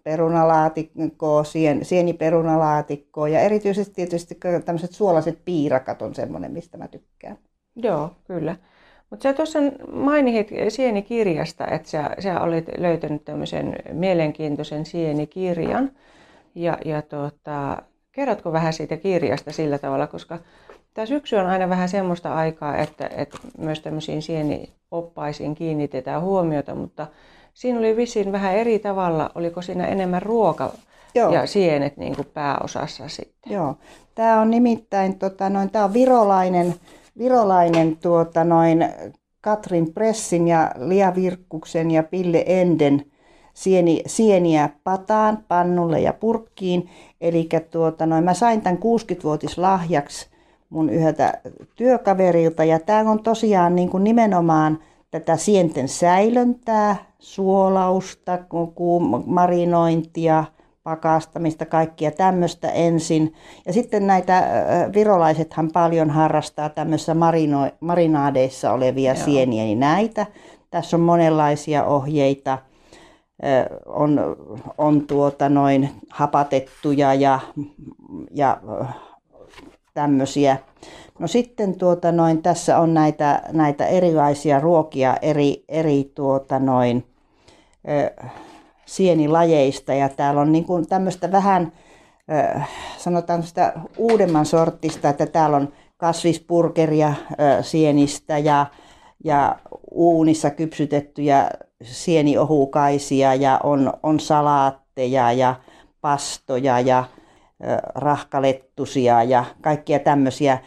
perunalaatikkoa, 0.04 1.44
sien, 1.44 1.85
sieniperunalaatikkoa 1.85 3.28
ja 3.28 3.40
erityisesti 3.40 3.94
tietysti 3.94 4.38
tämmöiset 4.64 4.92
suolaiset 4.92 5.38
piirakat 5.44 6.02
on 6.02 6.14
semmoinen, 6.14 6.52
mistä 6.52 6.78
mä 6.78 6.88
tykkään. 6.88 7.38
Joo, 7.76 8.11
kyllä. 8.25 8.56
Mutta 9.11 9.23
sä 9.23 9.32
tuossa 9.32 9.58
mainitsit 9.92 10.49
sienikirjasta, 10.68 11.66
että 11.66 11.88
sä, 11.88 12.11
sä 12.18 12.40
olit 12.40 12.66
löytänyt 12.78 13.25
tämmöisen 13.25 13.76
mielenkiintoisen 13.92 14.87
sienikirjan. 14.87 15.90
Ja, 16.54 16.78
ja 16.85 17.02
tuota, 17.02 17.82
kerrotko 18.12 18.52
vähän 18.52 18.73
siitä 18.73 18.97
kirjasta 18.97 19.52
sillä 19.52 19.78
tavalla, 19.78 20.06
koska 20.06 20.38
Tämä 20.99 21.07
syksy 21.07 21.37
on 21.37 21.47
aina 21.47 21.69
vähän 21.69 21.88
semmoista 21.88 22.35
aikaa, 22.35 22.76
että, 22.76 23.11
että 23.17 23.38
myös 23.59 23.81
tämmöisiin 23.81 24.23
sienioppaisiin 24.23 25.55
kiinnitetään 25.55 26.23
huomiota, 26.23 26.75
mutta 26.75 27.07
siinä 27.55 27.78
oli 27.78 27.97
vissiin 27.97 28.33
vähän 28.33 28.55
eri 28.55 28.78
tavalla. 28.78 29.31
Oliko 29.35 29.62
siinä 29.62 29.87
enemmän 29.87 30.23
ruoka 30.23 30.73
Joo. 31.14 31.33
ja 31.33 31.47
sienet 31.47 31.97
niin 31.97 32.17
kuin 32.17 32.28
pääosassa 32.35 33.09
sitten? 33.09 33.52
Joo. 33.52 33.75
Tämä 34.14 34.40
on 34.40 34.50
nimittäin 34.50 35.19
tota, 35.19 35.50
noin, 35.50 35.71
tämä 35.71 35.85
on 35.85 35.95
virolainen, 35.95 36.75
virolainen 37.19 37.97
tuota, 37.97 38.45
noin, 38.45 38.88
Katrin 39.40 39.93
Pressin 39.93 40.49
ja 40.49 40.71
Lia 40.76 41.14
Virkkuksen 41.14 41.90
ja 41.90 42.02
Pille 42.02 42.45
Enden 42.47 43.05
sieni, 43.55 44.02
sieniä 44.07 44.69
pataan, 44.85 45.38
pannulle 45.49 46.00
ja 46.00 46.12
purkkiin. 46.12 46.90
Eli 47.21 47.49
tuota, 47.71 48.07
noin, 48.07 48.25
mä 48.25 48.35
sain 48.35 48.62
tämän 48.62 48.78
60-vuotis 48.78 49.59
lahjaksi 49.59 50.38
mun 50.70 50.90
yhdeltä 50.90 51.40
työkaverilta. 51.75 52.64
Ja 52.64 52.78
tämä 52.78 53.10
on 53.10 53.22
tosiaan 53.22 53.75
niin 53.75 53.90
kuin 53.90 54.04
nimenomaan 54.04 54.78
tätä 55.10 55.37
sienten 55.37 55.88
säilöntää, 55.88 56.96
suolausta, 57.18 58.38
marinointia, 59.26 60.44
pakastamista, 60.82 61.66
kaikkia 61.66 62.10
tämmöistä 62.10 62.70
ensin. 62.70 63.34
Ja 63.66 63.72
sitten 63.72 64.06
näitä 64.06 64.48
virolaisethan 64.94 65.70
paljon 65.72 66.10
harrastaa 66.10 66.68
tämmöisissä 66.68 67.14
marino, 67.14 67.70
marinaadeissa 67.80 68.72
olevia 68.72 69.14
Joo. 69.14 69.25
sieniä, 69.25 69.64
niin 69.64 69.80
näitä. 69.80 70.26
Tässä 70.70 70.96
on 70.96 71.00
monenlaisia 71.00 71.84
ohjeita. 71.84 72.58
On, 73.87 74.20
on 74.78 75.06
tuota 75.06 75.48
noin 75.48 75.88
hapatettuja 76.10 77.14
ja, 77.14 77.40
ja 78.30 78.60
tämmöisiä. 79.99 80.57
No 81.19 81.26
sitten 81.26 81.78
tuota 81.78 82.12
noin, 82.12 82.43
tässä 82.43 82.78
on 82.78 82.95
näitä, 82.95 83.43
näitä 83.52 83.87
erilaisia 83.87 84.61
ruokia 84.61 85.17
eri, 85.23 85.64
eri 85.69 86.12
tuota 86.14 86.59
noin, 86.59 87.05
ö, 87.88 88.25
sienilajeista 88.87 89.95
ja 89.95 90.09
täällä 90.09 90.40
on 90.40 90.52
niin 90.52 90.64
kuin 90.64 90.88
tämmöistä 90.88 91.33
vähän, 91.33 91.73
ö, 92.33 92.61
sanotaan 92.99 93.43
sitä 93.43 93.73
uudemman 93.97 94.47
sortista, 94.47 95.09
että 95.09 95.26
täällä 95.26 95.57
on 95.57 95.69
kasvispurgeria 95.97 97.14
ö, 97.33 97.62
sienistä 97.62 98.38
ja, 98.38 98.67
ja 99.25 99.57
uunissa 99.90 100.50
kypsytettyjä 100.50 101.50
sieniohukaisia 101.83 103.35
ja 103.35 103.61
on, 103.62 103.93
on 104.02 104.21
salaatteja 104.21 105.33
ja 105.33 105.55
pastoja 106.00 106.81
ja 106.81 107.05
rahkalettusia 107.95 109.23
ja 109.23 109.45
kaikkia 109.61 109.99
tämmöisiä 109.99 110.59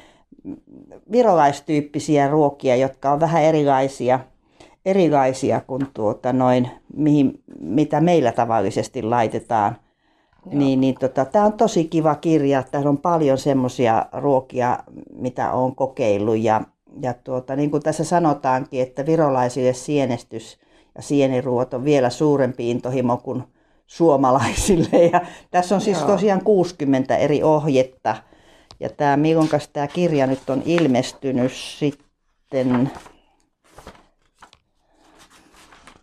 virolaistyyppisiä 1.12 2.28
ruokia, 2.28 2.76
jotka 2.76 3.12
on 3.12 3.20
vähän 3.20 3.44
erilaisia, 3.44 4.20
erilaisia 4.86 5.62
kuin 5.68 5.88
tuota 5.94 6.34
noin, 6.34 6.70
mihin, 6.96 7.44
mitä 7.60 8.02
meillä 8.02 8.32
tavallisesti 8.32 9.02
laitetaan. 9.04 9.76
Joo. 10.46 10.56
Niin, 10.60 10.82
niin 10.82 10.96
tota, 11.00 11.26
tämä 11.26 11.46
on 11.46 11.54
tosi 11.54 11.84
kiva 11.84 12.16
kirja. 12.16 12.64
Täällä 12.64 12.90
on 12.90 12.98
paljon 12.98 13.38
semmoisia 13.38 14.06
ruokia, 14.14 14.80
mitä 15.14 15.52
olen 15.52 15.76
kokeillut. 15.76 16.38
Ja, 16.40 16.62
ja 17.02 17.14
tuota, 17.14 17.56
niin 17.56 17.72
kuin 17.72 17.84
tässä 17.84 18.04
sanotaankin, 18.04 18.82
että 18.82 19.06
virolaisille 19.06 19.74
sienestys 19.74 20.60
ja 20.96 21.02
sieniruot 21.02 21.74
on 21.74 21.86
vielä 21.86 22.10
suurempi 22.10 22.72
intohimo 22.72 23.18
kuin 23.18 23.44
suomalaisille. 23.92 25.06
Ja 25.12 25.22
tässä 25.52 25.76
on 25.76 25.82
siis 25.82 25.98
Joo. 26.00 26.08
tosiaan 26.08 26.44
60 26.44 27.16
eri 27.16 27.44
ohjetta. 27.44 28.16
Ja 28.80 28.90
tämä, 28.90 29.18
milloin 29.18 29.50
tämä 29.74 29.88
kirja 29.88 30.28
nyt 30.28 30.50
on 30.50 30.64
ilmestynyt 30.66 31.52
sitten, 31.54 32.92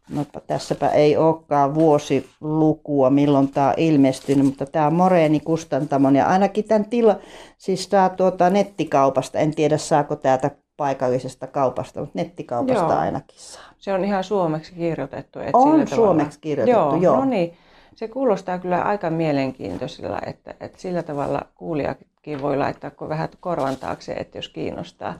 no 0.08 0.26
tässäpä 0.46 0.88
ei 0.88 1.16
olekaan 1.16 1.74
vuosilukua, 1.74 3.10
milloin 3.10 3.48
tämä 3.48 3.68
on 3.68 3.74
ilmestynyt, 3.76 4.46
mutta 4.46 4.66
tämä 4.66 4.86
on 4.86 4.94
Moreeni 4.94 5.40
Kustantamon 5.40 6.16
ja 6.16 6.26
ainakin 6.26 6.64
tämän 6.64 6.88
tila, 6.90 7.16
siis 7.58 7.88
tämä 7.88 8.08
tuota 8.08 8.50
nettikaupasta, 8.50 9.38
en 9.38 9.54
tiedä 9.54 9.78
saako 9.78 10.16
täältä 10.16 10.50
paikallisesta 10.76 11.46
kaupasta, 11.46 12.00
mutta 12.00 12.18
nettikaupasta 12.18 12.92
joo. 12.92 12.98
ainakin 12.98 13.38
saa. 13.38 13.62
Se 13.78 13.92
on 13.92 14.04
ihan 14.04 14.24
suomeksi 14.24 14.72
kirjoitettu. 14.74 15.38
Että 15.38 15.58
on 15.58 15.72
sillä 15.72 15.96
suomeksi 15.96 16.38
kirjoitettu, 16.40 16.80
joo. 16.80 16.96
joo. 16.96 17.16
No 17.16 17.24
niin. 17.24 17.54
Se 17.98 18.08
kuulostaa 18.08 18.58
kyllä 18.58 18.82
aika 18.82 19.10
mielenkiintoisella, 19.10 20.18
että, 20.26 20.54
että 20.60 20.80
sillä 20.80 21.02
tavalla 21.02 21.42
kuulijakin 21.54 22.42
voi 22.42 22.56
laittaa 22.56 22.90
vähän 23.08 23.28
korvan 23.40 23.76
taakse, 23.76 24.12
että 24.12 24.38
jos 24.38 24.48
kiinnostaa 24.48 25.14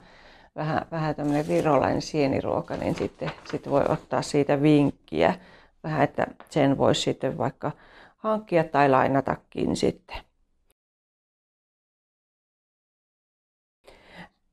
vähän, 0.55 0.85
vähän 0.91 1.15
tämmöinen 1.15 1.47
virolainen 1.47 2.01
sieniruoka, 2.01 2.77
niin 2.77 2.95
sitten, 2.95 3.31
sitten 3.51 3.71
voi 3.71 3.83
ottaa 3.89 4.21
siitä 4.21 4.61
vinkkiä 4.61 5.33
vähän, 5.83 6.03
että 6.03 6.27
sen 6.49 6.77
voisi 6.77 7.01
sitten 7.01 7.37
vaikka 7.37 7.71
hankkia 8.17 8.63
tai 8.63 8.89
lainatakin 8.89 9.75
sitten. 9.75 10.17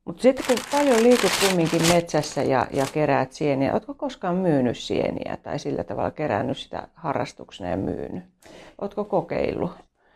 Mutta 0.07 0.23
sitten 0.23 0.47
kun 0.47 0.57
paljon 0.73 1.03
liikut 1.03 1.31
kumminkin 1.47 1.83
metsässä 1.89 2.43
ja, 2.43 2.67
ja 2.73 2.87
keräät 2.93 3.33
sieniä, 3.33 3.73
oletko 3.73 3.95
koskaan 3.95 4.37
myynyt 4.37 4.79
sieniä 4.79 5.39
tai 5.43 5.59
sillä 5.59 5.85
tavalla 5.85 6.11
kerännyt 6.11 6.59
sitä 6.59 6.89
harrastuksena 6.95 7.71
ja 7.71 7.77
myynyt? 7.77 8.25
Oletko 8.81 9.05
kokeillut? 9.05 9.71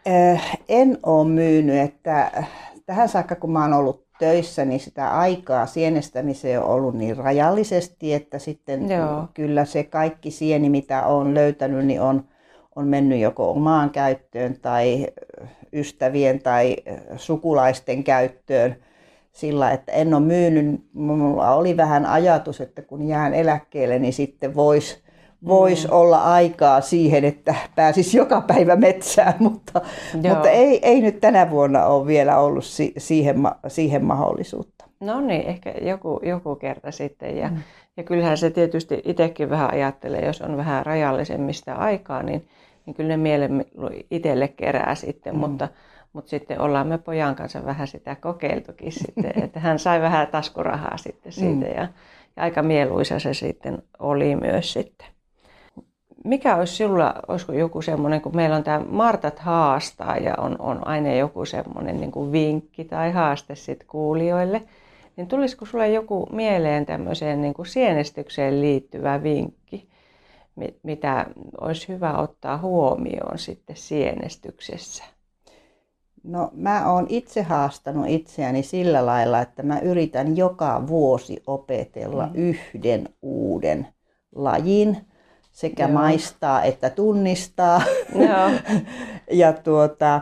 Äh, 0.09 0.59
en 0.69 0.99
ole 1.03 1.29
myynyt, 1.29 1.77
että 1.77 2.45
tähän 2.87 3.09
saakka 3.09 3.35
kun 3.35 3.53
mä 3.53 3.63
oon 3.63 3.73
ollut 3.73 4.07
töissä, 4.19 4.65
niin 4.65 4.81
sitä 4.81 5.11
aikaa 5.11 5.67
sienestämiseen 5.67 6.63
on 6.63 6.67
ollut 6.67 6.95
niin 6.95 7.17
rajallisesti, 7.17 8.15
että 8.15 8.39
sitten 8.39 8.91
Joo. 8.91 9.29
kyllä 9.35 9.65
se 9.65 9.85
kaikki 9.85 10.31
sieni, 10.31 10.71
mitä 10.71 11.07
olen 11.07 11.35
löytänyt, 11.35 11.87
niin 11.87 12.01
on, 12.01 12.25
on 12.77 12.89
mennyt 12.89 13.21
joko 13.21 13.51
omaan 13.51 13.91
käyttöön 13.91 14.57
tai 14.63 15.07
ystävien 15.73 16.43
tai 16.43 16.77
sukulaisten 17.17 18.05
käyttöön– 18.05 18.77
sillä, 19.33 19.71
että 19.71 19.93
en 19.93 20.15
ole 20.15 20.23
myynyt. 20.23 20.81
Mulla 20.93 21.55
oli 21.55 21.77
vähän 21.77 22.07
ajatus, 22.07 22.61
että 22.61 22.83
kun 22.83 23.09
jään 23.09 23.35
eläkkeelle, 23.35 23.99
niin 23.99 24.13
sitten 24.13 24.55
voisi 24.55 25.03
vois 25.47 25.85
mm. 25.85 25.93
olla 25.93 26.19
aikaa 26.19 26.81
siihen, 26.81 27.25
että 27.25 27.55
pääsis 27.75 28.15
joka 28.15 28.41
päivä 28.41 28.77
metsään, 28.77 29.35
mutta, 29.49 29.81
mutta 30.15 30.51
ei, 30.51 30.79
ei 30.83 31.01
nyt 31.01 31.21
tänä 31.21 31.51
vuonna 31.51 31.87
ole 31.87 32.07
vielä 32.07 32.39
ollut 32.39 32.65
si- 32.65 32.95
siihen, 32.99 33.37
siihen 33.69 34.05
mahdollisuutta. 34.05 34.85
No 35.01 35.21
niin, 35.21 35.43
ehkä 35.43 35.75
joku, 35.83 36.21
joku 36.23 36.57
kerta 36.57 36.91
sitten. 36.91 37.37
Ja, 37.37 37.49
mm. 37.49 37.57
Ja 37.97 38.03
kyllähän 38.03 38.39
se 38.39 38.51
tietysti 38.51 39.03
itsekin 39.05 39.51
vähän 39.51 39.73
ajattelee, 39.73 40.27
jos 40.27 40.41
on 40.41 40.57
vähän 40.57 40.87
rajallisemmista 40.87 41.75
aikaa, 41.75 42.23
niin, 42.23 42.49
niin 42.87 42.95
kyllä 42.95 43.09
ne 43.09 43.17
mielen 43.17 43.65
itselle 44.11 44.49
kerää 44.49 44.95
sitten, 44.95 45.35
mm. 45.35 45.41
mutta, 45.41 45.69
mutta 46.13 46.31
sitten 46.31 46.61
ollaan 46.61 46.87
me 46.87 46.99
pojan 46.99 47.37
kanssa 47.37 47.65
vähän 47.65 47.89
sitä 47.89 48.15
kokeiltukin 48.15 48.93
sitten, 48.93 49.33
että 49.45 49.61
hän 49.61 49.79
sai 49.79 50.01
vähän 50.01 50.27
taskurahaa 50.27 50.97
sitten 50.97 51.33
siitä 51.33 51.67
mm. 51.67 51.75
ja, 51.75 51.89
ja 52.37 52.43
aika 52.43 52.63
mieluisa 52.63 53.19
se 53.19 53.35
sitten 53.35 53.83
oli 53.99 54.37
myös 54.37 54.73
sitten. 54.73 55.07
Mikä 56.25 56.57
olisi 56.57 56.77
sinulla, 56.77 57.15
olisiko 57.29 57.53
joku 57.53 57.83
semmoinen, 57.83 58.21
kun 58.21 58.37
meillä 58.37 58.57
on 58.57 58.65
tämä 58.65 58.85
Martat 58.89 59.39
haastaa 59.39 60.17
ja 60.17 60.35
on, 60.39 60.57
on 60.59 60.87
aina 60.87 61.13
joku 61.13 61.45
semmoinen 61.45 62.01
niin 62.01 62.13
kuin 62.13 62.33
vinkki 62.33 62.85
tai 62.85 63.13
haaste 63.13 63.55
sitten 63.55 63.89
kuulijoille, 63.89 64.63
niin 65.17 65.29
tulisiko 65.29 65.67
sulle 65.67 65.89
joku 65.89 66.29
mieleen 66.33 66.87
tämmöiseen 66.87 67.43
niin 67.43 67.55
kuin 67.55 67.67
sienestykseen 67.67 68.61
liittyvä 68.61 69.23
vinkki, 69.23 69.89
mitä 70.83 71.27
olisi 71.61 71.89
hyvä 71.89 72.19
ottaa 72.19 72.59
huomioon 72.59 73.39
sitten 73.39 73.77
sienestyksessä? 73.77 75.05
No 76.23 76.51
mä 76.55 76.93
oon 76.93 77.07
itse 77.09 77.43
haastanut 77.43 78.05
itseäni 78.09 78.63
sillä 78.63 79.07
lailla, 79.07 79.41
että 79.41 79.63
mä 79.63 79.79
yritän 79.79 80.37
joka 80.37 80.87
vuosi 80.87 81.43
opetella 81.47 82.27
mm. 82.27 82.33
yhden 82.35 83.09
uuden 83.23 83.87
lajin 84.35 84.97
sekä 85.53 85.83
Joo. 85.83 85.93
maistaa 85.93 86.63
että 86.63 86.91
tunnistaa. 86.91 87.83
Joo. 88.15 88.51
ja 89.41 89.53
tuota, 89.53 90.21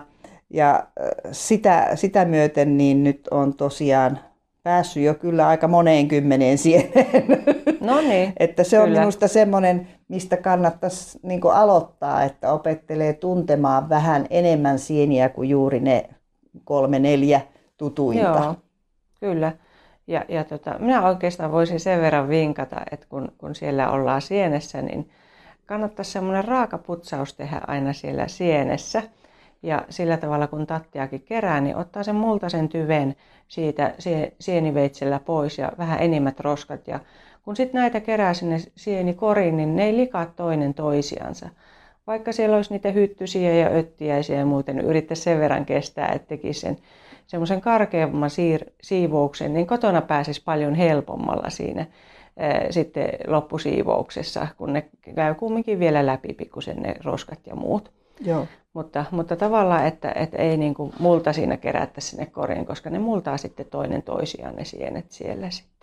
ja 0.50 0.86
sitä, 1.32 1.90
sitä 1.94 2.24
myöten 2.24 2.76
niin 2.76 3.04
nyt 3.04 3.28
on 3.30 3.54
tosiaan 3.54 4.18
päässyt 4.62 5.02
jo 5.02 5.14
kyllä 5.14 5.48
aika 5.48 5.68
moneen 5.68 6.08
kymmeneen 6.08 6.58
sieneen. 6.58 7.28
No 7.80 8.00
niin, 8.00 8.32
että 8.38 8.64
se 8.64 8.78
on 8.78 8.84
kyllä. 8.84 9.00
minusta 9.00 9.28
semmoinen, 9.28 9.88
mistä 10.08 10.36
kannattaisi 10.36 11.18
niin 11.22 11.40
aloittaa, 11.52 12.24
että 12.24 12.52
opettelee 12.52 13.12
tuntemaan 13.12 13.88
vähän 13.88 14.26
enemmän 14.30 14.78
sieniä 14.78 15.28
kuin 15.28 15.48
juuri 15.48 15.80
ne 15.80 16.08
kolme, 16.64 16.98
neljä 16.98 17.40
tutuinta. 17.76 18.42
Joo, 18.44 18.54
kyllä. 19.20 19.52
Ja, 20.06 20.24
ja 20.28 20.44
tota, 20.44 20.78
minä 20.78 21.06
oikeastaan 21.06 21.52
voisin 21.52 21.80
sen 21.80 22.00
verran 22.00 22.28
vinkata, 22.28 22.76
että 22.90 23.06
kun, 23.08 23.32
kun 23.38 23.54
siellä 23.54 23.90
ollaan 23.90 24.22
sienessä, 24.22 24.82
niin 24.82 25.10
kannattaisi 25.66 26.10
semmoinen 26.10 26.44
raakaputsaus 26.44 27.34
tehdä 27.34 27.60
aina 27.66 27.92
siellä 27.92 28.28
sienessä. 28.28 29.02
Ja 29.62 29.82
sillä 29.90 30.16
tavalla 30.16 30.46
kun 30.46 30.66
tattiakin 30.66 31.22
kerää, 31.22 31.60
niin 31.60 31.76
ottaa 31.76 32.02
sen 32.02 32.16
multaisen 32.16 32.68
tyven 32.68 33.16
siitä 33.48 33.94
sieniveitsellä 34.40 35.20
pois 35.20 35.58
ja 35.58 35.72
vähän 35.78 36.02
enimmät 36.02 36.40
roskat. 36.40 36.88
Ja 36.88 37.00
kun 37.48 37.56
sitten 37.56 37.80
näitä 37.80 38.00
kerää 38.00 38.34
sinne 38.34 38.58
sienikoriin, 38.76 39.56
niin 39.56 39.76
ne 39.76 39.84
ei 39.84 39.96
likaa 39.96 40.26
toinen 40.26 40.74
toisiansa. 40.74 41.48
Vaikka 42.06 42.32
siellä 42.32 42.56
olisi 42.56 42.72
niitä 42.72 42.90
hyttysiä 42.90 43.54
ja 43.54 43.68
öttiäisiä 43.68 44.38
ja 44.38 44.46
muuten, 44.46 44.76
niin 44.76 44.86
yrittäisi 44.86 45.22
sen 45.22 45.38
verran 45.38 45.66
kestää, 45.66 46.12
että 46.14 46.28
tekisi 46.28 46.60
sen 46.60 46.76
semmoisen 47.26 47.60
karkeamman 47.60 48.30
siir- 48.30 48.70
siivouksen, 48.82 49.54
niin 49.54 49.66
kotona 49.66 50.00
pääsisi 50.00 50.42
paljon 50.44 50.74
helpommalla 50.74 51.50
siinä 51.50 51.86
ää, 52.36 52.66
sitten 52.70 53.08
loppusiivouksessa, 53.26 54.46
kun 54.56 54.72
ne 54.72 54.88
käy 55.14 55.34
kumminkin 55.34 55.78
vielä 55.78 56.06
läpi 56.06 56.32
pikkusen 56.32 56.76
ne 56.76 56.94
roskat 57.04 57.46
ja 57.46 57.56
muut. 57.56 57.92
Joo. 58.20 58.46
Mutta, 58.72 59.04
mutta 59.10 59.36
tavallaan, 59.36 59.86
että, 59.86 60.12
että 60.14 60.36
ei 60.38 60.56
niin 60.56 60.74
kuin 60.74 60.92
multa 60.98 61.32
siinä 61.32 61.56
kerätä 61.56 62.00
sinne 62.00 62.26
koriin, 62.26 62.66
koska 62.66 62.90
ne 62.90 62.98
multaa 62.98 63.36
sitten 63.36 63.66
toinen 63.66 64.02
toisiaan 64.02 64.56
ne 64.56 64.64
sienet 64.64 65.10
siellä 65.10 65.50
sitten. 65.50 65.77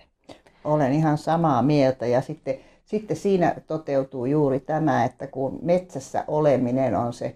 Olen 0.66 0.94
ihan 0.94 1.18
samaa 1.18 1.62
mieltä 1.62 2.06
ja 2.06 2.22
sitten, 2.22 2.56
sitten 2.86 3.18
siinä 3.18 3.56
toteutuu 3.68 4.26
juuri 4.26 4.60
tämä, 4.60 5.06
että 5.06 5.28
kun 5.28 5.60
metsässä 5.62 6.24
oleminen 6.28 6.96
on 6.96 7.14
se 7.14 7.36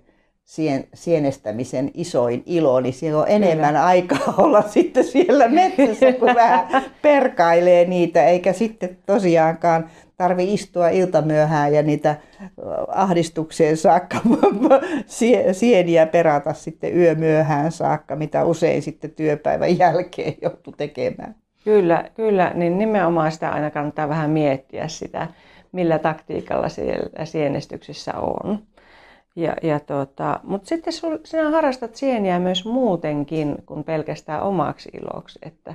sien, 0.49 0.87
sienestämisen 0.93 1.91
isoin 1.93 2.43
ilo, 2.45 2.79
niin 2.79 2.93
siellä 2.93 3.21
on 3.21 3.27
enemmän 3.27 3.67
Kyllä. 3.67 3.85
aikaa 3.85 4.33
olla 4.45 4.61
sitten 4.61 5.03
siellä 5.03 5.47
metsässä, 5.47 6.13
kun 6.13 6.35
vähän 6.35 6.83
perkailee 7.01 7.85
niitä, 7.85 8.25
eikä 8.25 8.53
sitten 8.53 8.97
tosiaankaan 9.05 9.89
tarvi 10.17 10.53
istua 10.53 10.89
iltamyöhään 10.89 11.73
ja 11.73 11.83
niitä 11.83 12.15
ahdistukseen 12.87 13.77
saakka 13.77 14.17
sieniä 15.51 16.05
perata 16.05 16.53
sitten 16.53 16.97
yömyöhään 16.97 17.71
saakka, 17.71 18.15
mitä 18.15 18.45
usein 18.45 18.81
sitten 18.81 19.11
työpäivän 19.11 19.77
jälkeen 19.77 20.33
joutuu 20.41 20.73
tekemään. 20.77 21.35
Kyllä, 21.63 22.09
kyllä, 22.15 22.51
niin 22.55 22.77
nimenomaan 22.77 23.31
sitä 23.31 23.49
aina 23.49 23.71
kannattaa 23.71 24.09
vähän 24.09 24.29
miettiä 24.29 24.87
sitä, 24.87 25.27
millä 25.71 25.99
taktiikalla 25.99 26.69
siellä 26.69 27.25
sienestyksessä 27.25 28.13
on. 28.13 28.59
Ja, 29.35 29.55
ja 29.63 29.79
tota, 29.79 30.39
Mutta 30.43 30.67
sitten 30.67 30.93
sul, 30.93 31.17
sinä 31.23 31.49
harrastat 31.49 31.95
sieniä 31.95 32.39
myös 32.39 32.65
muutenkin 32.65 33.55
kuin 33.65 33.83
pelkästään 33.83 34.43
omaksi 34.43 34.89
iloksi. 34.93 35.39
Että, 35.43 35.73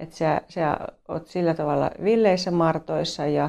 että 0.00 0.16
sä, 0.16 0.40
sä 0.48 0.76
oot 1.08 1.26
sillä 1.26 1.54
tavalla 1.54 1.90
villeissä 2.04 2.50
martoissa 2.50 3.26
ja, 3.26 3.48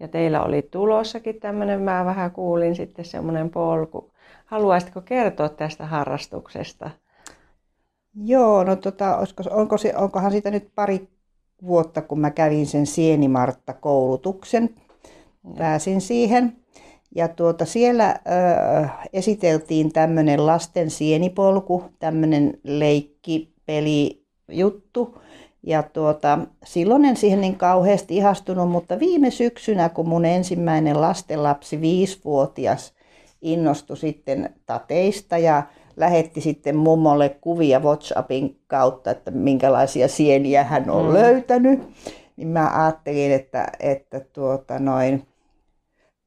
ja 0.00 0.08
teillä 0.08 0.42
oli 0.42 0.62
tulossakin 0.62 1.40
tämmöinen, 1.40 1.80
mä 1.80 2.04
vähän 2.04 2.30
kuulin 2.30 2.74
sitten 2.76 3.04
semmoinen 3.04 3.50
polku. 3.50 4.10
Haluaisitko 4.46 5.00
kertoa 5.00 5.48
tästä 5.48 5.86
harrastuksesta? 5.86 6.90
Joo, 8.14 8.64
no 8.64 8.76
tota, 8.76 9.16
olisiko, 9.16 9.42
onko 9.50 9.78
se, 9.78 9.96
onkohan 9.96 10.32
siitä 10.32 10.50
nyt 10.50 10.70
pari 10.74 11.08
vuotta, 11.66 12.02
kun 12.02 12.20
mä 12.20 12.30
kävin 12.30 12.66
sen 12.66 12.86
Sienimartta-koulutuksen. 12.86 14.74
Pääsin 15.58 16.00
siihen. 16.00 16.56
Ja 17.14 17.28
tuota, 17.28 17.64
siellä 17.64 18.10
ö, 18.10 18.88
esiteltiin 19.12 19.92
tämmöinen 19.92 20.46
lasten 20.46 20.90
sienipolku, 20.90 21.84
tämmöinen 21.98 22.58
leikkipeli 22.64 24.24
juttu. 24.48 25.18
Ja 25.62 25.82
tuota, 25.82 26.38
silloin 26.64 27.04
en 27.04 27.16
siihen 27.16 27.40
niin 27.40 27.56
kauheasti 27.56 28.16
ihastunut, 28.16 28.70
mutta 28.70 28.98
viime 28.98 29.30
syksynä, 29.30 29.88
kun 29.88 30.08
mun 30.08 30.24
ensimmäinen 30.24 31.00
lastenlapsi, 31.00 31.80
viisivuotias, 31.80 32.94
innostui 33.42 33.96
sitten 33.96 34.54
tateista 34.66 35.38
ja 35.38 35.62
lähetti 36.00 36.40
sitten 36.40 36.76
mummolle 36.76 37.28
kuvia 37.40 37.80
WhatsAppin 37.80 38.60
kautta, 38.66 39.10
että 39.10 39.30
minkälaisia 39.30 40.08
sieniä 40.08 40.64
hän 40.64 40.90
on 40.90 41.06
mm. 41.06 41.12
löytänyt, 41.12 41.80
niin 42.36 42.48
mä 42.48 42.84
ajattelin, 42.84 43.32
että, 43.32 43.66
että 43.80 44.20
tuota 44.20 44.78
noin, 44.78 45.26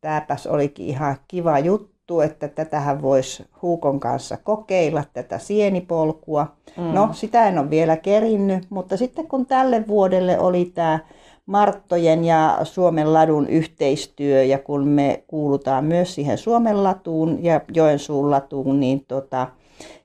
tämäpäs 0.02 0.48
olikin 0.48 0.86
ihan 0.86 1.16
kiva 1.28 1.60
juttu, 1.60 2.22
että 2.22 2.48
tätähän 2.48 3.02
voisi 3.02 3.46
Huukon 3.62 4.00
kanssa 4.00 4.38
kokeilla, 4.38 5.04
tätä 5.14 5.38
sienipolkua. 5.38 6.48
Mm. 6.78 6.84
No, 6.84 7.10
sitä 7.12 7.48
en 7.48 7.60
ole 7.60 7.70
vielä 7.70 7.98
kerinnyt, 7.98 8.64
mutta 8.70 8.98
sitten 8.98 9.28
kun 9.28 9.46
tälle 9.46 9.88
vuodelle 9.88 10.40
oli 10.40 10.66
tämä 10.66 11.00
Marttojen 11.46 12.26
ja 12.26 12.60
Suomen 12.64 13.14
ladun 13.14 13.48
yhteistyö, 13.48 14.44
ja 14.44 14.60
kun 14.60 14.88
me 14.88 15.24
kuulutaan 15.28 15.86
myös 15.86 16.16
siihen 16.16 16.38
Suomen 16.38 16.84
latuun 16.84 17.44
ja 17.44 17.62
Joensuun 17.74 18.32
latuun, 18.32 18.80
niin 18.80 19.06
tota, 19.08 19.48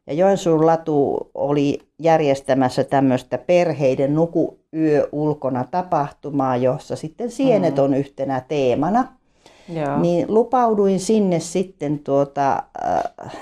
ja 0.09 0.15
Joensuun 0.15 0.67
latu 0.67 1.31
oli 1.35 1.79
järjestämässä 1.99 2.85
tämmöistä 2.85 3.39
perheiden 3.39 4.15
nukuyö 4.15 5.09
ulkona 5.13 5.65
tapahtumaa, 5.71 6.57
jossa 6.57 6.97
sitten 6.97 7.31
sienet 7.31 7.77
mm. 7.77 7.83
on 7.83 7.95
yhtenä 7.95 8.43
teemana. 8.49 9.09
Joo. 9.73 9.99
Niin 9.99 10.27
lupauduin 10.29 11.01
sinne 11.01 11.41
sitten 11.41 11.99
tuota, 11.99 12.63
äh, 12.85 13.33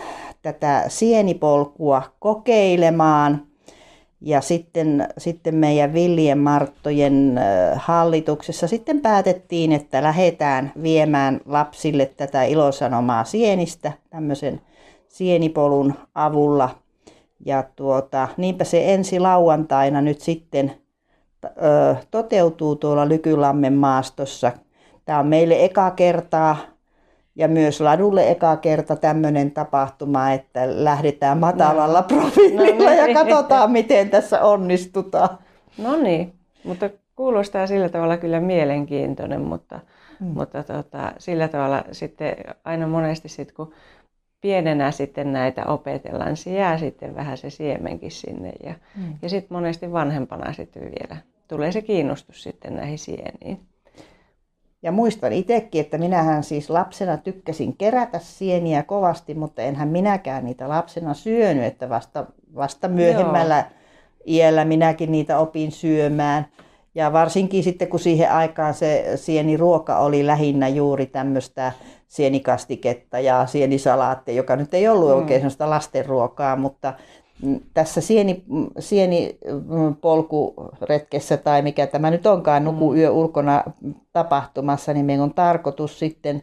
tätä 0.43 0.85
sienipolkua 0.89 2.03
kokeilemaan. 2.19 3.43
Ja 4.21 4.41
sitten, 4.41 5.09
sitten 5.19 5.55
meidän 5.55 5.93
Villien 5.93 6.39
Marttojen 6.39 7.39
äh, 7.39 7.45
hallituksessa 7.85 8.67
sitten 8.67 9.01
päätettiin, 9.01 9.73
että 9.73 10.03
lähdetään 10.03 10.73
viemään 10.83 11.41
lapsille 11.45 12.07
tätä 12.07 12.45
ilosanomaa 12.45 13.25
sienistä 13.25 13.93
tämmöisen 14.11 14.61
sienipolun 15.17 15.95
avulla. 16.15 16.71
Ja 17.47 17.65
tuota, 17.77 18.29
niinpä 18.37 18.65
se 18.65 18.95
ensi 18.95 19.21
lauantaina 19.21 20.01
nyt 20.01 20.21
sitten 20.21 20.73
ö, 21.45 21.97
toteutuu 22.11 22.77
tuolla 22.77 23.09
Lykylammen 23.09 23.75
maastossa 23.75 24.53
Tämä 25.07 25.19
on 25.19 25.27
meille 25.27 25.65
eka 25.65 25.91
kertaa 25.91 26.57
ja 27.37 27.49
myös 27.49 27.81
ladulle 27.81 28.31
eka 28.31 28.57
kerta 28.57 28.97
tämmöinen 28.97 29.51
tapahtuma, 29.51 30.33
että 30.33 30.85
lähdetään 30.85 31.39
matalalla 31.39 32.01
no. 32.01 32.07
profiililla 32.07 32.85
no, 32.85 32.91
niin. 32.91 33.09
ja 33.09 33.15
katsotaan, 33.15 33.71
miten 33.71 34.11
tässä 34.11 34.43
onnistutaan. 34.43 35.39
No 35.79 35.97
niin, 35.97 36.33
mutta 36.65 36.91
kuulostaa 37.17 37.67
sillä 37.67 37.89
tavalla 37.89 38.17
kyllä 38.17 38.41
mielenkiintoinen, 38.41 39.41
mutta, 39.41 39.81
mm. 40.21 40.27
mutta 40.27 40.63
tota, 40.63 41.13
sillä 41.19 41.49
tavalla 41.49 41.85
sitten 41.93 42.37
aina 42.65 42.87
monesti 42.87 43.29
sit, 43.29 43.53
kun 43.53 43.73
pienenä 44.41 44.91
sitten 44.91 45.33
näitä 45.33 45.65
opetellaan, 45.67 46.29
niin 46.29 46.37
se 46.37 46.53
jää 46.53 46.79
sitten 46.79 47.15
vähän 47.15 47.39
se 47.39 47.51
siemenkin 47.51 48.11
sinne 48.11 48.53
ja, 48.65 48.75
mm. 48.97 49.15
ja 49.23 49.29
sitten 49.29 49.57
monesti 49.57 49.93
vanhempana 49.93 50.53
sitten 50.53 50.83
vielä 50.83 51.17
tulee 51.49 51.73
se 51.73 51.83
kiinnostus 51.83 52.43
sitten 52.43 52.77
näihin 52.77 52.99
sieniin. 52.99 53.61
Ja 54.83 54.93
muistan 54.93 55.33
itsekin, 55.33 55.81
että 55.81 55.99
minähän 55.99 56.45
siis 56.45 56.71
lapsena 56.71 57.17
tykkäsin 57.17 57.77
kerätä 57.77 58.19
sieniä 58.19 58.83
kovasti, 58.83 59.35
mutta 59.35 59.63
enhän 59.63 59.89
minäkään 59.89 60.45
niitä 60.45 60.69
lapsena 60.69 61.15
syönyt, 61.15 61.65
että 61.65 61.89
vasta, 61.89 62.27
vasta 62.55 62.89
myöhemmällä 62.89 63.57
Joo. 63.57 63.67
iällä 64.27 64.65
minäkin 64.65 65.13
niitä 65.13 65.39
opin 65.39 65.73
syömään. 65.73 66.47
Ja 66.97 67.13
varsinkin 67.13 67.63
sitten, 67.63 67.89
kun 67.89 68.01
siihen 68.01 68.31
aikaan 68.31 68.75
se 68.75 69.13
sieniruoka 69.17 69.99
oli 69.99 70.27
lähinnä 70.27 70.69
juuri 70.69 71.07
tämmöistä 71.07 71.73
sienikastiketta 72.09 73.21
ja 73.21 73.47
sienisalaattia, 73.47 74.35
joka 74.35 74.57
nyt 74.57 74.75
ei 74.75 74.89
ollut 74.89 75.11
mm. 75.11 75.17
oikein 75.17 75.41
sellaista 75.41 75.71
lastenruokaa, 75.71 76.57
mutta 76.57 76.95
tässä 77.75 78.01
sieni, 78.01 78.45
sienipolkuretkessä 78.79 81.37
tai 81.37 81.63
mikä 81.63 81.87
tämä 81.87 82.11
nyt 82.11 82.27
onkaan, 82.27 82.65
nuku 82.65 82.93
mm. 82.93 82.99
yö 82.99 83.11
ulkona 83.11 83.63
tapahtumassa, 84.13 84.93
niin 84.93 85.07
meidän 85.07 85.25
on 85.25 85.35
tarkoitus 85.35 85.99
sitten 85.99 86.43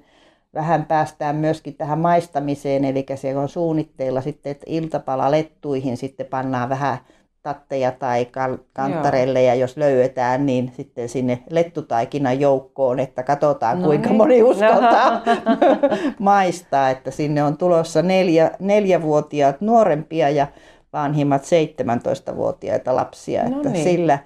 vähän 0.53 0.85
päästään 0.85 1.35
myöskin 1.35 1.75
tähän 1.75 1.99
maistamiseen, 1.99 2.85
eli 2.85 3.05
siellä 3.15 3.41
on 3.41 3.49
suunnitteilla 3.49 4.21
sitten, 4.21 4.51
että 4.51 4.65
iltapalalettuihin 4.67 5.97
sitten 5.97 6.25
pannaan 6.25 6.69
vähän 6.69 6.97
tatteja 7.43 7.91
tai 7.91 8.27
kantarelle 8.73 9.43
ja 9.43 9.55
jos 9.55 9.77
löydetään, 9.77 10.45
niin 10.45 10.71
sitten 10.77 11.09
sinne 11.09 11.43
lettutaikinan 11.49 12.39
joukkoon, 12.39 12.99
että 12.99 13.23
katsotaan 13.23 13.81
no 13.81 13.87
kuinka 13.87 14.09
niin. 14.09 14.17
moni 14.17 14.43
uskaltaa 14.43 15.21
maistaa, 16.19 16.89
että 16.89 17.11
sinne 17.11 17.43
on 17.43 17.57
tulossa 17.57 18.01
neljä, 18.01 18.51
neljävuotiaat 18.59 19.61
nuorempia 19.61 20.29
ja 20.29 20.47
vanhimmat 20.93 21.41
17-vuotiaita 21.41 22.95
lapsia, 22.95 23.49
no 23.49 23.57
että 23.57 23.69
niin. 23.69 23.83
sillä, 23.83 24.19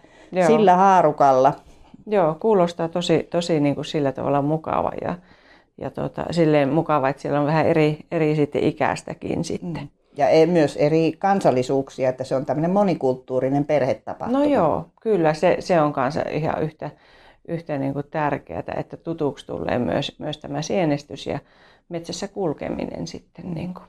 sillä 0.48 0.76
haarukalla. 0.76 1.54
Joo, 2.08 2.36
kuulostaa 2.40 2.88
tosi, 2.88 3.28
tosi 3.30 3.60
niin 3.60 3.76
kuin 3.76 3.86
sillä 3.86 4.12
tavalla 4.12 4.42
mukava 4.42 4.92
ja, 5.02 5.16
ja 5.78 5.92
tota, 5.92 6.26
silleen 6.32 6.70
mukava, 6.70 7.10
että 7.10 7.22
siellä 7.22 7.40
on 7.40 7.46
vähän 7.46 7.68
eri, 7.68 8.00
eri 8.12 8.36
sitten 8.36 8.64
ikäistäkin 8.64 9.44
sitten. 9.44 9.82
Mm. 9.82 9.97
Ja 10.18 10.30
e, 10.30 10.46
myös 10.46 10.78
eri 10.78 11.14
kansallisuuksia, 11.20 12.10
että 12.10 12.24
se 12.24 12.36
on 12.36 12.46
tämmöinen 12.46 12.72
monikulttuurinen 12.72 13.66
perhetapahtuma. 13.66 14.40
No 14.40 14.46
joo, 14.46 14.86
kyllä 15.02 15.34
se, 15.34 15.58
se 15.60 15.82
on 15.82 15.94
kanssa 15.94 16.22
ihan 16.32 16.64
yhtä, 16.64 16.90
yhtä 17.48 17.78
niin 17.78 17.94
kuin 17.94 18.06
tärkeää, 18.12 18.64
että 18.78 18.98
tutuksi 18.98 19.48
tulee 19.48 19.80
myös, 19.80 20.20
myös 20.20 20.38
tämä 20.38 20.62
sienestys 20.62 21.28
ja 21.28 21.40
metsässä 21.90 22.28
kulkeminen 22.28 23.08
sitten. 23.08 23.54
Niin 23.54 23.74
kuin. 23.74 23.86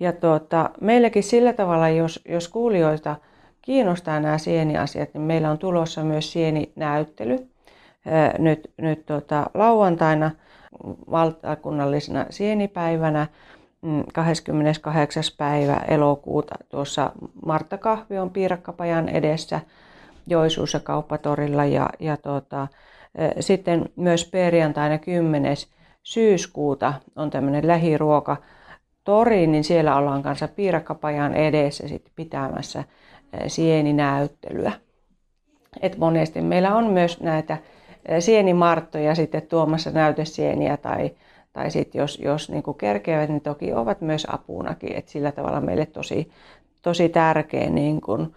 Ja 0.00 0.12
tuota, 0.12 0.70
meilläkin 0.80 1.22
sillä 1.22 1.52
tavalla, 1.52 1.88
jos, 1.88 2.20
jos 2.28 2.48
kuulijoita 2.48 3.16
kiinnostaa 3.62 4.20
nämä 4.20 4.38
sieniasiat, 4.38 5.14
niin 5.14 5.22
meillä 5.22 5.50
on 5.50 5.58
tulossa 5.58 6.04
myös 6.04 6.32
sieninäyttely 6.32 7.48
nyt, 8.38 8.70
nyt 8.76 9.06
tuota, 9.06 9.50
lauantaina 9.54 10.30
valtakunnallisena 11.10 12.26
sienipäivänä 12.30 13.26
28. 14.12 15.22
Mm, 15.22 15.36
päivä 15.38 15.80
elokuuta 15.88 16.54
tuossa 16.68 17.12
Martta 17.46 17.78
Kahvion 17.78 18.30
piirakkapajan 18.30 19.08
edessä 19.08 19.60
Joisuussa 20.26 20.80
kauppatorilla 20.80 21.64
ja, 21.64 21.90
ja 22.00 22.16
tuota, 22.16 22.68
sitten 23.40 23.88
myös 23.96 24.24
perjantaina 24.30 24.98
10. 24.98 25.56
syyskuuta 26.02 26.94
on 27.16 27.30
tämmöinen 27.30 27.66
lähiruoka 27.66 28.36
toriin, 29.04 29.52
niin 29.52 29.64
siellä 29.64 29.96
ollaan 29.96 30.22
kanssa 30.22 30.48
piirakkapajan 30.48 31.34
edessä 31.34 31.88
sitten 31.88 32.12
pitämässä 32.16 32.84
sieninäyttelyä. 33.46 34.72
Et 35.82 35.98
monesti 35.98 36.40
meillä 36.40 36.74
on 36.74 36.86
myös 36.86 37.20
näitä 37.20 37.58
sienimarttoja 38.20 39.14
sitten 39.14 39.42
tuomassa 39.42 39.90
näytesieniä 39.90 40.76
tai, 40.76 41.10
tai 41.52 41.70
sitten 41.70 41.98
jos, 41.98 42.18
jos 42.18 42.50
niin 42.50 42.62
kerkeävät, 42.78 43.28
niin 43.28 43.40
toki 43.40 43.72
ovat 43.72 44.00
myös 44.00 44.26
apunakin. 44.30 44.96
Et 44.96 45.08
sillä 45.08 45.32
tavalla 45.32 45.60
meille 45.60 45.86
tosi, 45.86 46.30
tosi 46.82 47.08
tärkeä 47.08 47.70
niin 47.70 48.00
kuin, 48.00 48.34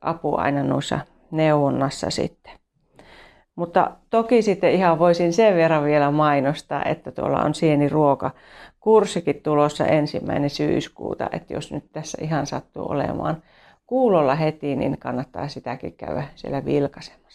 apu 0.00 0.36
aina 0.36 0.62
noissa 0.62 1.00
neuvonnassa 1.30 2.10
sitten. 2.10 2.52
Mutta 3.56 3.90
toki 4.10 4.42
sitten 4.42 4.72
ihan 4.72 4.98
voisin 4.98 5.32
sen 5.32 5.56
verran 5.56 5.84
vielä 5.84 6.10
mainostaa, 6.10 6.84
että 6.84 7.12
tuolla 7.12 7.42
on 7.42 7.54
sieniruoka 7.54 8.30
kurssikin 8.80 9.42
tulossa 9.42 9.86
ensimmäinen 9.86 10.50
syyskuuta, 10.50 11.28
että 11.32 11.54
jos 11.54 11.72
nyt 11.72 11.92
tässä 11.92 12.18
ihan 12.20 12.46
sattuu 12.46 12.90
olemaan 12.90 13.42
kuulolla 13.86 14.34
heti, 14.34 14.76
niin 14.76 14.98
kannattaa 14.98 15.48
sitäkin 15.48 15.92
käydä 15.92 16.24
siellä 16.34 16.64
vilkaisemassa. 16.64 17.27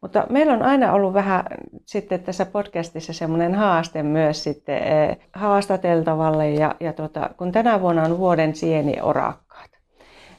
Mutta 0.00 0.26
meillä 0.30 0.52
on 0.52 0.62
aina 0.62 0.92
ollut 0.92 1.14
vähän 1.14 1.44
sitten 1.86 2.20
tässä 2.20 2.46
podcastissa 2.46 3.12
semmoinen 3.12 3.54
haaste 3.54 4.02
myös 4.02 4.44
sitten 4.44 4.82
eh, 4.82 5.18
haastateltavalle 5.32 6.50
ja, 6.50 6.74
ja 6.80 6.92
tota, 6.92 7.30
kun 7.36 7.52
tänä 7.52 7.80
vuonna 7.80 8.02
on 8.02 8.18
vuoden 8.18 8.54
sienieorakkaat, 8.54 9.70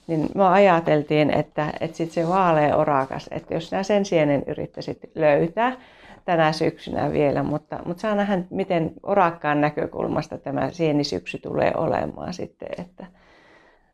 niin 0.07 0.29
me 0.35 0.47
ajateltiin, 0.47 1.29
että, 1.31 1.73
että 1.79 1.97
sitten 1.97 2.23
se 2.23 2.29
vaalea 2.29 2.75
orakas, 2.75 3.29
että 3.31 3.53
jos 3.53 3.71
nämä 3.71 3.83
sen 3.83 4.05
sienen 4.05 4.43
yrittäisit 4.47 4.99
löytää, 5.15 5.77
tänä 6.25 6.51
syksynä 6.51 7.11
vielä, 7.11 7.43
mutta, 7.43 7.79
mutta 7.85 8.01
saa 8.01 8.15
nähdä, 8.15 8.43
miten 8.49 8.91
orakkaan 9.03 9.61
näkökulmasta 9.61 10.37
tämä 10.37 10.71
sienisyksy 10.71 11.37
tulee 11.37 11.71
olemaan 11.75 12.33
sitten, 12.33 12.69
että 12.77 13.05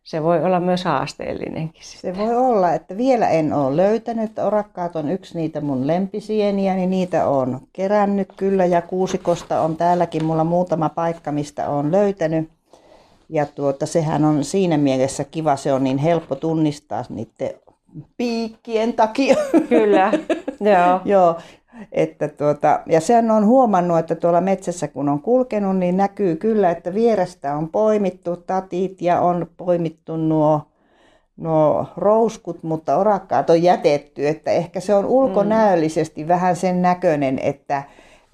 se 0.05 0.23
voi 0.23 0.43
olla 0.43 0.59
myös 0.59 0.83
haasteellinenkin. 0.83 1.83
Sitten. 1.83 2.15
Se 2.15 2.21
voi 2.21 2.35
olla, 2.35 2.73
että 2.73 2.97
vielä 2.97 3.29
en 3.29 3.53
ole 3.53 3.77
löytänyt. 3.77 4.39
Orakkaat 4.39 4.95
on 4.95 5.09
yksi 5.09 5.37
niitä 5.37 5.61
mun 5.61 5.87
lempisieniä, 5.87 6.75
niin 6.75 6.89
niitä 6.89 7.27
on 7.27 7.61
kerännyt 7.73 8.33
kyllä 8.37 8.65
ja 8.65 8.81
kuusikosta 8.81 9.61
on 9.61 9.77
täälläkin 9.77 10.25
mulla 10.25 10.43
muutama 10.43 10.89
paikka, 10.89 11.31
mistä 11.31 11.69
on 11.69 11.91
löytänyt. 11.91 12.49
Ja 13.29 13.45
tuota, 13.45 13.85
sehän 13.85 14.25
on 14.25 14.43
siinä 14.43 14.77
mielessä 14.77 15.23
kiva, 15.23 15.55
se 15.55 15.73
on 15.73 15.83
niin 15.83 15.97
helppo 15.97 16.35
tunnistaa 16.35 17.05
niiden 17.09 17.59
piikkien 18.17 18.93
takia. 18.93 19.35
Kyllä, 19.69 20.11
joo. 20.71 20.99
joo. 21.05 21.37
Että 21.91 22.27
tuota, 22.27 22.79
ja 22.85 23.01
sen 23.01 23.31
on 23.31 23.45
huomannut, 23.45 23.99
että 23.99 24.15
tuolla 24.15 24.41
metsässä 24.41 24.87
kun 24.87 25.09
on 25.09 25.21
kulkenut, 25.21 25.77
niin 25.77 25.97
näkyy 25.97 26.35
kyllä, 26.35 26.71
että 26.71 26.93
vierestä 26.93 27.55
on 27.55 27.69
poimittu 27.69 28.37
tatit 28.37 29.01
ja 29.01 29.21
on 29.21 29.47
poimittu 29.57 30.17
nuo, 30.17 30.61
nuo 31.37 31.85
rouskut, 31.97 32.63
mutta 32.63 32.97
orakkaat 32.97 33.49
on 33.49 33.63
jätetty. 33.63 34.27
Että 34.27 34.51
ehkä 34.51 34.79
se 34.79 34.95
on 34.95 35.05
ulkonäöllisesti 35.05 36.23
mm. 36.23 36.27
vähän 36.27 36.55
sen 36.55 36.81
näköinen, 36.81 37.39
että, 37.39 37.83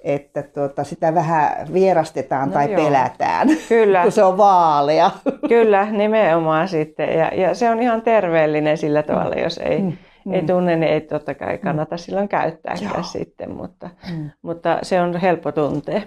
että 0.00 0.42
tuota, 0.42 0.84
sitä 0.84 1.14
vähän 1.14 1.68
vierastetaan 1.72 2.48
no 2.48 2.54
tai 2.54 2.72
joo. 2.72 2.84
pelätään, 2.84 3.48
Kyllä. 3.68 4.02
kun 4.02 4.12
se 4.12 4.24
on 4.24 4.38
vaalea. 4.38 5.10
Kyllä, 5.48 5.90
nimenomaan 5.90 6.68
sitten. 6.68 7.18
Ja, 7.18 7.30
ja 7.34 7.54
se 7.54 7.70
on 7.70 7.82
ihan 7.82 8.02
terveellinen 8.02 8.78
sillä 8.78 9.02
tavalla, 9.02 9.34
jos 9.34 9.58
ei... 9.58 9.82
Mm 9.82 9.92
mm. 10.24 10.32
ei 10.34 10.42
tunne, 10.42 10.76
niin 10.76 10.92
ei 10.92 11.00
totta 11.00 11.34
kai 11.34 11.58
kannata 11.58 11.94
mm. 11.94 11.98
silloin 11.98 12.28
käyttääkään 12.28 12.92
Joo. 12.94 13.02
sitten, 13.02 13.50
mutta, 13.50 13.90
mm. 14.12 14.30
mutta 14.42 14.78
se 14.82 15.00
on 15.00 15.16
helppo 15.16 15.52
tuntea. 15.52 16.02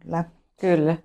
Kyllä. 0.00 0.24
Kyllä. 0.60 0.96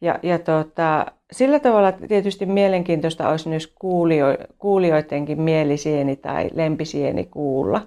Ja, 0.00 0.18
ja 0.22 0.38
tota, 0.38 1.06
sillä 1.32 1.58
tavalla 1.58 1.92
tietysti 1.92 2.46
mielenkiintoista 2.46 3.28
olisi 3.28 3.48
myös 3.48 3.66
kuulio, 3.66 4.26
kuulijoidenkin 4.58 5.40
mielisieni 5.40 6.16
tai 6.16 6.50
lempisieni 6.54 7.24
kuulla. 7.24 7.86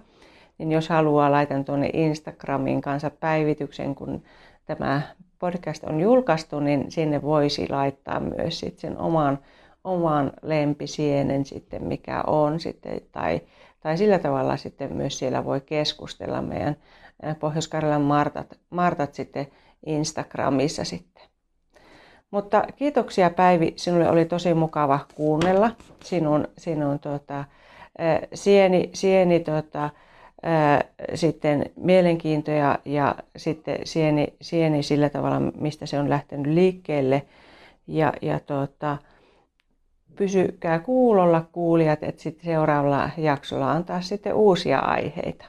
Niin 0.58 0.72
jos 0.72 0.90
haluaa, 0.90 1.32
laitan 1.32 1.66
tuonne 1.66 1.90
Instagramin 1.94 2.82
kanssa 2.82 3.10
päivityksen, 3.10 3.96
kun 3.96 4.24
tämä 4.66 5.02
podcast 5.40 5.84
on 5.84 6.02
julkaistu, 6.02 6.60
niin 6.60 6.92
sinne 6.92 7.22
voisi 7.22 7.70
laittaa 7.70 8.20
myös 8.20 8.60
sit 8.60 8.80
sen 8.80 8.98
oman 8.98 9.40
oman 9.84 10.32
lempisienen 10.42 11.46
sitten, 11.46 11.84
mikä 11.84 12.24
on 12.28 12.60
sitten, 12.60 13.02
tai, 13.12 13.42
tai 13.80 13.98
sillä 13.98 14.20
tavalla 14.20 14.58
sitten 14.58 14.94
myös 14.94 15.20
siellä 15.20 15.46
voi 15.46 15.62
keskustella 15.62 16.42
meidän 16.42 16.76
Pohjois-Karjalan 17.40 18.02
Martat, 18.02 18.60
Martat 18.70 19.14
sitten 19.14 19.48
Instagramissa 19.86 20.84
sitten. 20.84 21.24
Mutta 22.32 22.64
kiitoksia 22.76 23.30
Päivi, 23.30 23.74
sinulle 23.76 24.10
oli 24.10 24.26
tosi 24.26 24.54
mukava 24.54 25.00
kuunnella 25.16 25.72
sinun, 26.04 26.48
sinun 26.58 27.00
tota, 27.00 27.44
sieni, 28.34 28.90
sieni 28.94 29.40
tota, 29.40 29.90
sitten 31.16 31.66
mielenkiintoja 31.76 32.80
ja 32.86 33.16
sitten 33.38 33.78
sieni, 33.84 34.28
sieni 34.42 34.84
sillä 34.84 35.10
tavalla, 35.10 35.40
mistä 35.40 35.86
se 35.86 36.00
on 36.00 36.10
lähtenyt 36.10 36.54
liikkeelle. 36.54 37.26
Ja, 37.88 38.14
ja 38.22 38.40
tota, 38.40 38.98
pysykää 40.16 40.80
kuulolla 40.80 41.46
kuulijat, 41.52 42.04
että 42.04 42.22
sitten 42.22 42.46
seuraavalla 42.46 43.10
jaksolla 43.18 43.72
on 43.72 43.86
taas 43.86 44.08
sitten 44.08 44.34
uusia 44.34 44.80
aiheita. 44.80 45.46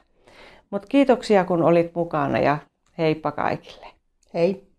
Mutta 0.69 0.87
kiitoksia 0.87 1.45
kun 1.45 1.63
olit 1.63 1.95
mukana 1.95 2.39
ja 2.39 2.57
heippa 2.97 3.31
kaikille. 3.31 3.87
Hei! 4.33 4.72